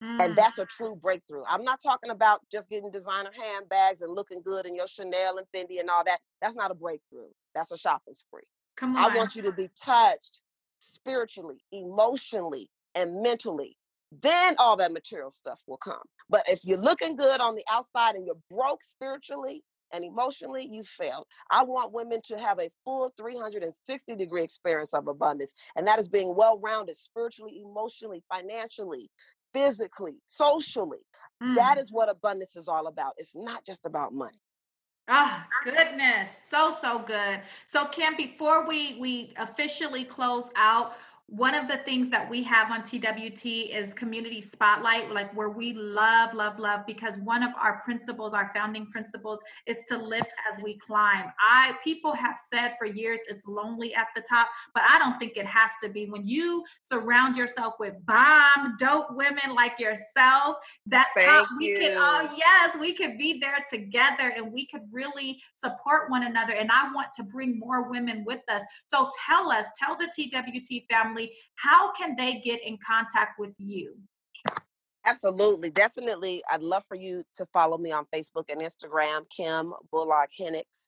Mm. 0.04 0.22
And 0.22 0.36
that's 0.36 0.58
a 0.58 0.66
true 0.66 0.96
breakthrough. 0.96 1.44
I'm 1.48 1.64
not 1.64 1.80
talking 1.82 2.10
about 2.10 2.42
just 2.52 2.70
getting 2.70 2.92
designer 2.92 3.32
handbags 3.38 4.02
and 4.02 4.14
looking 4.14 4.42
good 4.42 4.66
in 4.66 4.76
your 4.76 4.88
Chanel 4.88 5.38
and 5.38 5.48
Fendi 5.56 5.80
and 5.80 5.90
all 5.90 6.04
that. 6.06 6.20
That's 6.42 6.56
not 6.56 6.72
a 6.72 6.76
breakthrough. 6.76 7.30
That's 7.54 7.72
a 7.72 7.78
shopping 7.78 8.14
spree. 8.14 8.44
Come 8.78 8.96
on. 8.96 9.12
I 9.12 9.16
want 9.16 9.36
you 9.36 9.42
to 9.44 9.52
be 9.52 9.70
touched 9.82 10.42
spiritually, 10.80 11.64
emotionally, 11.72 12.70
and 12.94 13.22
mentally. 13.22 13.78
Then 14.22 14.56
all 14.58 14.78
that 14.78 14.94
material 14.94 15.32
stuff 15.32 15.62
will 15.68 15.78
come. 15.78 16.02
But 16.30 16.44
if 16.48 16.64
you're 16.64 16.80
looking 16.80 17.16
good 17.16 17.42
on 17.42 17.56
the 17.56 17.66
outside 17.72 18.16
and 18.16 18.26
you're 18.26 18.38
broke 18.50 18.84
spiritually, 18.84 19.64
and 19.94 20.04
emotionally 20.04 20.68
you 20.70 20.84
failed. 20.84 21.26
I 21.50 21.64
want 21.64 21.94
women 21.94 22.20
to 22.26 22.38
have 22.38 22.60
a 22.60 22.70
full 22.84 23.12
360 23.16 24.16
degree 24.16 24.44
experience 24.44 24.94
of 24.94 25.08
abundance, 25.08 25.54
and 25.76 25.88
that 25.88 26.00
is 26.00 26.10
being 26.10 26.36
well 26.36 26.60
rounded 26.60 26.98
spiritually, 26.98 27.62
emotionally, 27.64 28.24
financially, 28.34 29.10
physically, 29.54 30.18
socially. 30.26 31.06
Mm. 31.42 31.56
That 31.56 31.78
is 31.78 31.92
what 31.92 32.10
abundance 32.10 32.56
is 32.56 32.68
all 32.68 32.88
about. 32.88 33.14
It's 33.18 33.36
not 33.36 33.66
just 33.66 33.86
about 33.86 34.14
money. 34.14 34.42
Oh 35.08 35.44
goodness, 35.64 36.32
so 36.50 36.72
so 36.72 36.98
good. 37.00 37.42
So 37.68 37.86
Kim, 37.86 38.16
before 38.18 38.68
we 38.68 38.98
we 39.00 39.34
officially 39.38 40.04
close 40.04 40.50
out, 40.56 40.94
one 41.28 41.56
of 41.56 41.68
the 41.68 41.78
things 41.78 42.12
that 42.12 42.30
we 42.30 42.44
have 42.44 42.72
on 42.72 42.84
TWT 42.84 43.46
is 43.46 43.94
community 43.96 44.42
spotlight, 44.42 45.12
like 45.12 45.36
where 45.36 45.50
we 45.50 45.74
love, 45.74 46.36
love, 46.36 46.60
love, 46.60 46.86
because 46.86 47.18
one 47.24 47.42
of 47.42 47.50
our 47.60 47.82
principles, 47.84 48.34
our 48.34 48.52
founding 48.54 48.86
principles, 48.86 49.40
is 49.66 49.80
to 49.90 49.98
lift 49.98 50.32
as 50.52 50.62
we 50.62 50.78
climb. 50.78 51.26
I 51.40 51.76
people 51.84 52.14
have 52.14 52.38
said 52.38 52.76
for 52.78 52.86
years 52.86 53.20
it's 53.28 53.48
lonely 53.48 53.96
at 53.96 54.08
the 54.16 54.22
top, 54.22 54.50
but 54.76 54.84
I 54.88 55.00
don't 55.00 55.18
think 55.18 55.34
it 55.36 55.48
has 55.48 55.72
to 55.82 55.90
be. 55.90 56.06
When 56.06 56.28
you 56.28 56.64
surround 56.84 57.38
yourself 57.38 57.74
with 57.80 57.96
bomb, 58.06 58.78
dope 58.80 59.08
women 59.12 59.56
like 59.56 59.80
yourself, 59.80 60.58
that 60.86 61.08
Thank 61.16 61.28
top 61.28 61.48
we 61.58 61.70
you. 61.70 61.80
can 61.80 61.98
oh 61.98 62.36
yes, 62.38 62.78
we 62.80 62.94
could 62.94 63.18
be 63.18 63.40
there 63.40 63.66
together 63.68 64.32
and 64.36 64.54
we 64.54 64.68
could 64.68 64.84
really 64.92 65.42
support 65.56 66.12
one 66.12 66.28
another. 66.28 66.54
And 66.54 66.70
I 66.72 66.94
want 66.94 67.08
to 67.14 67.24
bring 67.24 67.58
more 67.58 67.90
women 67.90 68.24
with 68.26 68.42
us. 68.48 68.62
So 68.88 69.10
tell 69.28 69.52
us, 69.52 69.66
tell 69.80 69.98
the 69.98 70.08
TWT 70.16 70.84
family 70.88 71.15
family, 71.16 71.34
how 71.56 71.92
can 71.94 72.16
they 72.16 72.40
get 72.40 72.62
in 72.66 72.78
contact 72.86 73.40
with 73.40 73.54
you? 73.58 73.96
Absolutely. 75.06 75.70
Definitely. 75.70 76.42
I'd 76.52 76.62
love 76.62 76.84
for 76.88 76.96
you 76.96 77.24
to 77.36 77.46
follow 77.54 77.78
me 77.78 77.92
on 77.92 78.06
Facebook 78.14 78.46
and 78.50 78.62
Instagram, 78.62 79.22
Kim 79.30 79.74
Bullock 79.92 80.30
Hennix. 80.40 80.88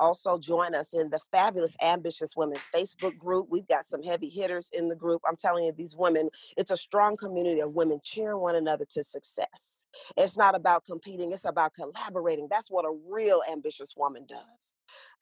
Also, 0.00 0.38
join 0.38 0.74
us 0.76 0.94
in 0.94 1.10
the 1.10 1.18
Fabulous 1.32 1.76
Ambitious 1.82 2.34
Women 2.36 2.56
Facebook 2.74 3.18
group. 3.18 3.48
We've 3.50 3.66
got 3.66 3.84
some 3.84 4.02
heavy 4.02 4.28
hitters 4.28 4.70
in 4.72 4.88
the 4.88 4.94
group. 4.94 5.20
I'm 5.28 5.36
telling 5.36 5.64
you, 5.64 5.72
these 5.72 5.96
women, 5.96 6.30
it's 6.56 6.70
a 6.70 6.76
strong 6.76 7.16
community 7.16 7.60
of 7.60 7.72
women 7.72 8.00
cheering 8.04 8.38
one 8.38 8.54
another 8.54 8.86
to 8.92 9.02
success. 9.02 9.84
It's 10.16 10.36
not 10.36 10.54
about 10.54 10.84
competing, 10.84 11.32
it's 11.32 11.44
about 11.44 11.74
collaborating. 11.74 12.46
That's 12.48 12.70
what 12.70 12.84
a 12.84 12.96
real 13.10 13.42
ambitious 13.50 13.94
woman 13.96 14.24
does. 14.28 14.76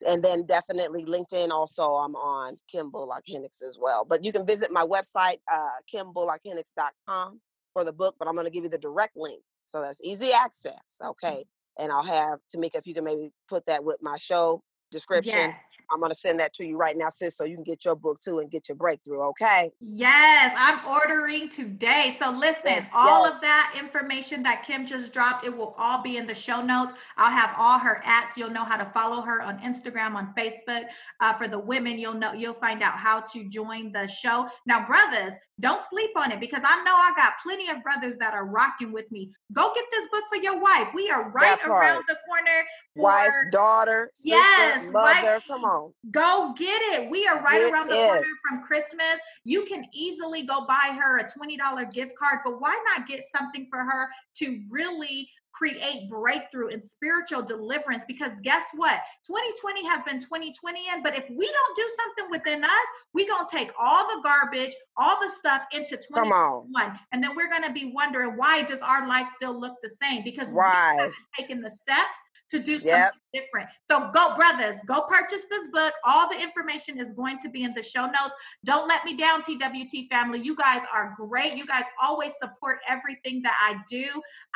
And 0.07 0.23
then 0.23 0.45
definitely 0.47 1.05
LinkedIn, 1.05 1.51
also, 1.51 1.83
I'm 1.95 2.15
on 2.15 2.57
Kim 2.71 2.91
Bullock 2.91 3.25
Hennix 3.31 3.63
as 3.67 3.79
well. 3.81 4.05
But 4.05 4.25
you 4.25 4.33
can 4.33 4.47
visit 4.47 4.71
my 4.71 4.85
website, 4.85 5.39
uh, 5.53 5.79
kimbullockhenix.com 5.93 7.41
for 7.73 7.85
the 7.85 7.93
book, 7.93 8.17
but 8.19 8.29
I'm 8.29 8.35
going 8.35 8.47
to 8.47 8.53
give 8.53 8.65
you 8.65 8.71
the 8.71 8.79
direct 8.79 9.17
link. 9.17 9.43
So 9.65 9.81
that's 9.81 10.01
easy 10.03 10.33
access. 10.33 10.75
Okay 11.05 11.45
and 11.79 11.93
I'll 11.93 12.03
have 12.03 12.39
Tamika 12.55 12.77
if 12.77 12.87
you 12.87 12.95
can 12.95 13.05
maybe 13.05 13.31
put 13.49 13.67
that 13.67 13.85
with 13.85 13.99
my 14.01 14.17
show 14.17 14.63
description. 14.91 15.33
Yes. 15.35 15.57
I'm 15.91 16.01
gonna 16.01 16.15
send 16.15 16.41
that 16.41 16.53
to 16.55 16.65
you 16.65 16.77
right 16.77 16.97
now, 16.97 17.09
sis, 17.11 17.37
so 17.37 17.45
you 17.45 17.55
can 17.55 17.65
get 17.65 17.85
your 17.85 17.95
book 17.95 18.21
too 18.21 18.41
and 18.41 18.51
get 18.51 18.69
your 18.69 18.77
breakthrough. 18.77 19.23
Okay. 19.29 19.71
Yes, 19.81 20.55
I'm 20.59 20.87
ordering 20.87 21.49
today. 21.49 22.17
So 22.19 22.31
listen, 22.31 22.63
yes, 22.65 22.89
all 22.93 23.25
yes. 23.25 23.35
of 23.35 23.41
that 23.43 23.75
information 23.79 24.43
that 24.43 24.65
Kim 24.65 24.87
just 24.87 25.13
dropped, 25.13 25.45
it 25.45 25.57
will 25.57 25.75
all 25.79 26.03
be 26.03 26.17
in 26.17 26.27
the 26.27 26.35
show 26.35 26.61
notes. 26.61 26.95
I'll 27.17 27.31
have 27.31 27.55
all 27.59 27.79
her 27.79 28.03
ads. 28.05 28.37
You'll 28.37 28.51
know 28.51 28.65
how 28.65 28.77
to 28.77 28.91
follow 28.93 29.23
her 29.23 29.43
on 29.43 29.59
Instagram, 29.59 30.15
on 30.15 30.35
Facebook. 30.37 30.85
Uh, 31.21 31.33
for 31.35 31.49
the 31.49 31.59
women, 31.59 31.99
you'll 31.99 32.15
know 32.15 32.33
you'll 32.33 32.55
find 32.55 32.83
out 32.83 32.95
how 32.99 33.21
to 33.21 33.45
join 33.49 33.93
the 33.93 34.07
show. 34.07 34.49
Now, 34.67 34.87
brothers, 34.87 35.33
don't 35.61 35.81
sleep 35.89 36.11
on 36.17 36.33
it 36.33 36.41
because 36.41 36.63
I 36.65 36.83
know 36.85 36.95
I 36.95 37.13
got 37.17 37.35
plenty 37.43 37.71
of 37.71 37.83
brothers 37.83 38.17
that 38.17 38.35
are 38.35 38.47
rocking 38.47 38.93
with 38.93 39.11
me. 39.11 39.33
Go 39.53 39.73
get 39.75 39.85
this 39.91 40.07
book 40.09 40.25
for 40.29 40.37
your 40.37 40.61
wife. 40.61 40.89
We 40.95 41.11
are 41.11 41.31
right 41.31 41.59
around 41.65 42.05
the 42.09 42.17
corner. 42.29 42.65
For, 42.95 43.03
wife, 43.03 43.31
daughter, 43.53 44.11
yes, 44.23 44.91
mother. 44.91 45.23
Wife, 45.23 45.45
come 45.47 45.65
on. 45.65 45.76
Go 46.11 46.55
get 46.57 46.81
it. 46.83 47.11
We 47.11 47.27
are 47.27 47.43
right 47.43 47.61
get 47.61 47.73
around 47.73 47.89
the 47.89 47.95
it. 47.95 48.07
corner 48.07 48.27
from 48.49 48.63
Christmas. 48.63 49.19
You 49.45 49.65
can 49.65 49.85
easily 49.93 50.43
go 50.43 50.67
buy 50.67 50.97
her 51.01 51.19
a 51.19 51.25
$20 51.25 51.93
gift 51.93 52.17
card, 52.17 52.41
but 52.45 52.61
why 52.61 52.77
not 52.95 53.07
get 53.07 53.25
something 53.25 53.67
for 53.71 53.79
her 53.79 54.09
to 54.37 54.61
really 54.71 55.29
create 55.57 56.09
breakthrough 56.11 56.69
and 56.69 56.85
spiritual 56.85 57.41
deliverance 57.41 58.05
because 58.07 58.33
guess 58.43 58.65
what 58.75 59.01
2020 59.27 59.87
has 59.87 60.03
been 60.03 60.21
2020 60.21 60.81
in 60.93 61.03
but 61.03 61.17
if 61.17 61.25
we 61.31 61.47
don't 61.47 61.77
do 61.77 61.89
something 61.97 62.31
within 62.31 62.63
us 62.63 62.71
we're 63.15 63.27
going 63.27 63.47
to 63.49 63.57
take 63.57 63.71
all 63.81 64.07
the 64.07 64.21
garbage 64.23 64.75
all 64.99 65.19
the 65.23 65.31
stuff 65.31 65.63
into 65.73 65.97
2021 65.97 66.99
and 67.13 67.25
then 67.25 67.35
we're 67.35 67.49
going 67.49 67.63
to 67.63 67.73
be 67.73 67.91
wondering 67.95 68.37
why 68.37 68.63
does 68.63 68.81
our 68.83 69.09
life 69.09 69.29
still 69.35 69.59
look 69.59 69.75
the 69.83 69.89
same 69.89 70.23
because 70.23 70.51
why? 70.51 70.93
we 70.95 71.01
haven't 71.01 71.15
taken 71.39 71.61
the 71.63 71.71
steps 71.71 72.19
to 72.51 72.59
do 72.59 72.79
something 72.79 72.91
yep. 72.91 73.13
different. 73.35 73.69
So 73.91 74.11
go, 74.13 74.35
brothers, 74.37 74.77
go 74.87 75.03
purchase 75.03 75.45
this 75.51 75.69
book. 75.73 75.93
All 76.05 76.29
the 76.29 76.41
information 76.41 77.01
is 77.01 77.13
going 77.13 77.39
to 77.41 77.49
be 77.49 77.65
in 77.65 77.75
the 77.75 77.83
show 77.83 78.07
notes. 78.07 78.35
Don't 78.65 78.89
let 78.89 79.05
me 79.05 79.17
down, 79.17 79.43
TWT 79.43 80.09
family. 80.11 80.41
You 80.41 80.55
guys 80.57 80.83
are 80.93 81.15
great. 81.17 81.55
You 81.55 81.67
guys 81.67 81.85
always 82.01 82.33
support 82.39 82.79
everything 82.89 83.43
that 83.43 83.57
I 83.61 83.77
do. 83.89 84.07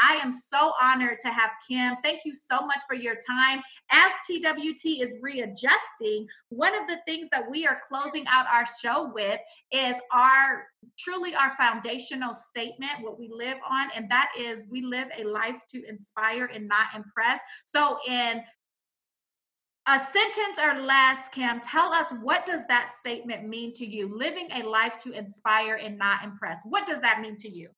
I 0.00 0.16
am 0.16 0.33
so 0.33 0.72
honored 0.81 1.18
to 1.20 1.29
have 1.29 1.50
Kim. 1.66 1.94
Thank 2.03 2.20
you 2.24 2.35
so 2.35 2.66
much 2.66 2.81
for 2.88 2.94
your 2.94 3.16
time. 3.16 3.61
As 3.90 4.12
TWT 4.26 5.00
is 5.00 5.16
readjusting, 5.20 6.26
one 6.50 6.74
of 6.74 6.87
the 6.88 6.98
things 7.07 7.29
that 7.33 7.48
we 7.50 7.66
are 7.66 7.81
closing 7.88 8.24
out 8.29 8.46
our 8.53 8.66
show 8.83 9.11
with 9.12 9.40
is 9.72 9.96
our 10.12 10.66
truly 10.99 11.35
our 11.35 11.57
foundational 11.57 12.35
statement, 12.35 12.93
what 13.01 13.19
we 13.19 13.29
live 13.33 13.59
on, 13.69 13.88
and 13.95 14.11
that 14.11 14.31
is 14.38 14.64
we 14.71 14.83
live 14.83 15.09
a 15.19 15.25
life 15.25 15.57
to 15.73 15.83
inspire 15.88 16.47
and 16.47 16.69
not 16.69 16.95
impress. 16.95 17.40
So, 17.66 17.99
in 18.07 18.43
a 19.87 19.99
sentence 20.12 20.59
or 20.62 20.81
less, 20.81 21.29
Kim, 21.31 21.61
tell 21.61 21.93
us 21.93 22.07
what 22.23 22.47
does 22.47 22.66
that 22.66 22.93
statement 22.99 23.49
mean 23.49 23.73
to 23.75 23.87
you? 23.87 24.14
Living 24.16 24.49
a 24.53 24.62
life 24.62 24.99
to 25.03 25.12
inspire 25.12 25.77
and 25.83 25.99
not 25.99 26.23
impress. 26.25 26.61
What 26.64 26.87
does 26.87 27.01
that 27.01 27.21
mean 27.21 27.37
to 27.38 27.49
you? 27.49 27.69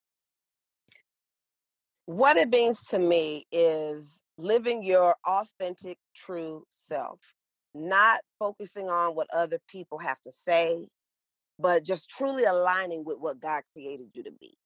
What 2.07 2.37
it 2.37 2.51
means 2.51 2.81
to 2.91 2.99
me 2.99 3.47
is 3.53 4.23
living 4.37 4.83
your 4.83 5.15
authentic, 5.27 5.99
true 6.15 6.65
self, 6.69 7.21
not 7.75 8.21
focusing 8.39 8.91
on 8.91 9.15
what 9.15 9.29
other 9.33 9.59
people 9.69 9.99
have 9.99 10.21
to 10.23 10.31
say, 10.31 10.89
but 11.63 11.85
just 11.85 12.11
truly 12.11 12.45
aligning 12.45 13.05
with 13.05 13.19
what 13.19 13.41
God 13.41 13.63
created 13.73 14.09
you 14.13 14.25
to 14.25 14.33
be. 14.33 14.59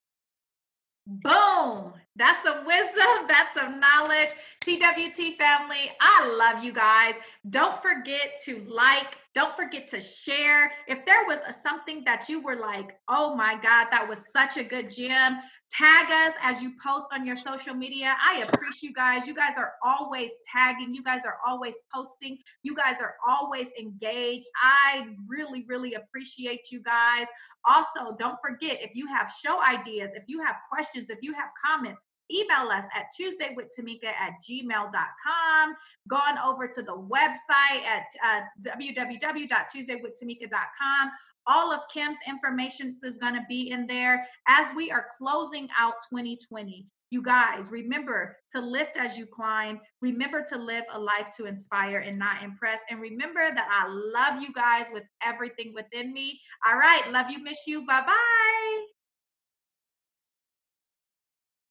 Boom. 1.07 1.93
That's 2.17 2.43
some 2.43 2.67
wisdom. 2.67 3.07
That's 3.29 3.55
some 3.55 3.79
knowledge. 3.79 4.31
TWT 4.63 5.39
family, 5.39 5.91
I 6.01 6.35
love 6.37 6.65
you 6.65 6.73
guys. 6.73 7.15
Don't 7.49 7.81
forget 7.81 8.41
to 8.47 8.67
like, 8.69 9.17
don't 9.37 9.55
forget 9.55 9.87
to 9.87 10.01
share. 10.01 10.73
If 10.89 11.05
there 11.05 11.27
was 11.27 11.41
a, 11.47 11.53
something 11.53 12.03
that 12.07 12.27
you 12.27 12.41
were 12.43 12.57
like, 12.57 12.97
oh 13.07 13.37
my 13.37 13.53
God, 13.63 13.89
that 13.91 14.09
was 14.09 14.33
such 14.33 14.57
a 14.57 14.65
good 14.65 14.91
gem, 14.91 15.37
tag 15.71 16.07
us 16.11 16.33
as 16.43 16.63
you 16.63 16.73
post 16.83 17.09
on 17.13 17.27
your 17.27 17.37
social 17.37 17.75
media. 17.75 18.17
I 18.25 18.47
appreciate 18.49 18.89
you 18.89 18.95
guys. 18.95 19.27
You 19.27 19.35
guys 19.35 19.53
are 19.59 19.75
always 19.85 20.31
tagging, 20.51 20.95
you 20.95 21.03
guys 21.03 21.23
are 21.27 21.37
always 21.47 21.75
posting, 21.95 22.39
you 22.63 22.75
guys 22.75 22.97
are 23.03 23.17
always 23.29 23.67
engaged. 23.79 24.47
I 24.63 25.09
really, 25.29 25.67
really 25.69 25.95
appreciate 25.95 26.71
you 26.73 26.83
guys. 26.83 27.27
Also, 27.69 28.17
don't 28.19 28.39
forget 28.43 28.79
if 28.81 28.93
you 28.95 29.07
have 29.09 29.31
show 29.31 29.63
ideas, 29.63 30.13
if 30.15 30.23
you 30.29 30.43
have 30.43 30.57
questions, 30.73 31.11
if 31.11 31.19
you 31.21 31.35
have 31.35 31.51
comments, 31.63 32.01
email 32.33 32.69
us 32.69 32.85
at 32.95 33.07
tuesdaywithtamika 33.19 34.07
at 34.07 34.35
gmail.com. 34.49 35.75
Go 36.09 36.17
on 36.17 36.39
over 36.39 36.69
to 36.69 36.83
the 36.83 36.97
website 36.97 37.85
at 37.85 38.07
uh, 38.25 38.43
www.tuesdaywithtamika.com. 38.63 41.11
All 41.49 41.73
of 41.73 41.81
Kim's 41.93 42.19
information 42.27 42.99
is 43.05 43.19
going 43.19 43.35
to 43.35 43.45
be 43.49 43.71
in 43.71 43.87
there 43.87 44.27
as 44.49 44.67
we 44.75 44.91
are 44.91 45.07
closing 45.17 45.69
out 45.79 45.95
2020. 46.11 46.87
You 47.11 47.23
guys, 47.23 47.71
remember 47.71 48.37
to 48.51 48.61
lift 48.61 48.97
as 48.97 49.17
you 49.17 49.27
climb. 49.27 49.81
Remember 50.01 50.45
to 50.49 50.59
live 50.59 50.83
a 50.93 50.99
life 50.99 51.31
to 51.37 51.47
inspire 51.47 51.99
and 51.99 52.19
not 52.19 52.43
impress. 52.43 52.81
And 52.91 53.01
remember 53.01 53.49
that 53.55 53.69
I 53.71 53.89
love 53.89 54.43
you 54.43 54.53
guys 54.53 54.87
with 54.93 55.05
everything 55.23 55.73
within 55.73 56.13
me. 56.13 56.41
All 56.67 56.77
right. 56.77 57.03
Love 57.13 57.31
you, 57.31 57.43
miss 57.43 57.67
you. 57.67 57.87
Bye 57.87 58.03
bye. 58.03 58.87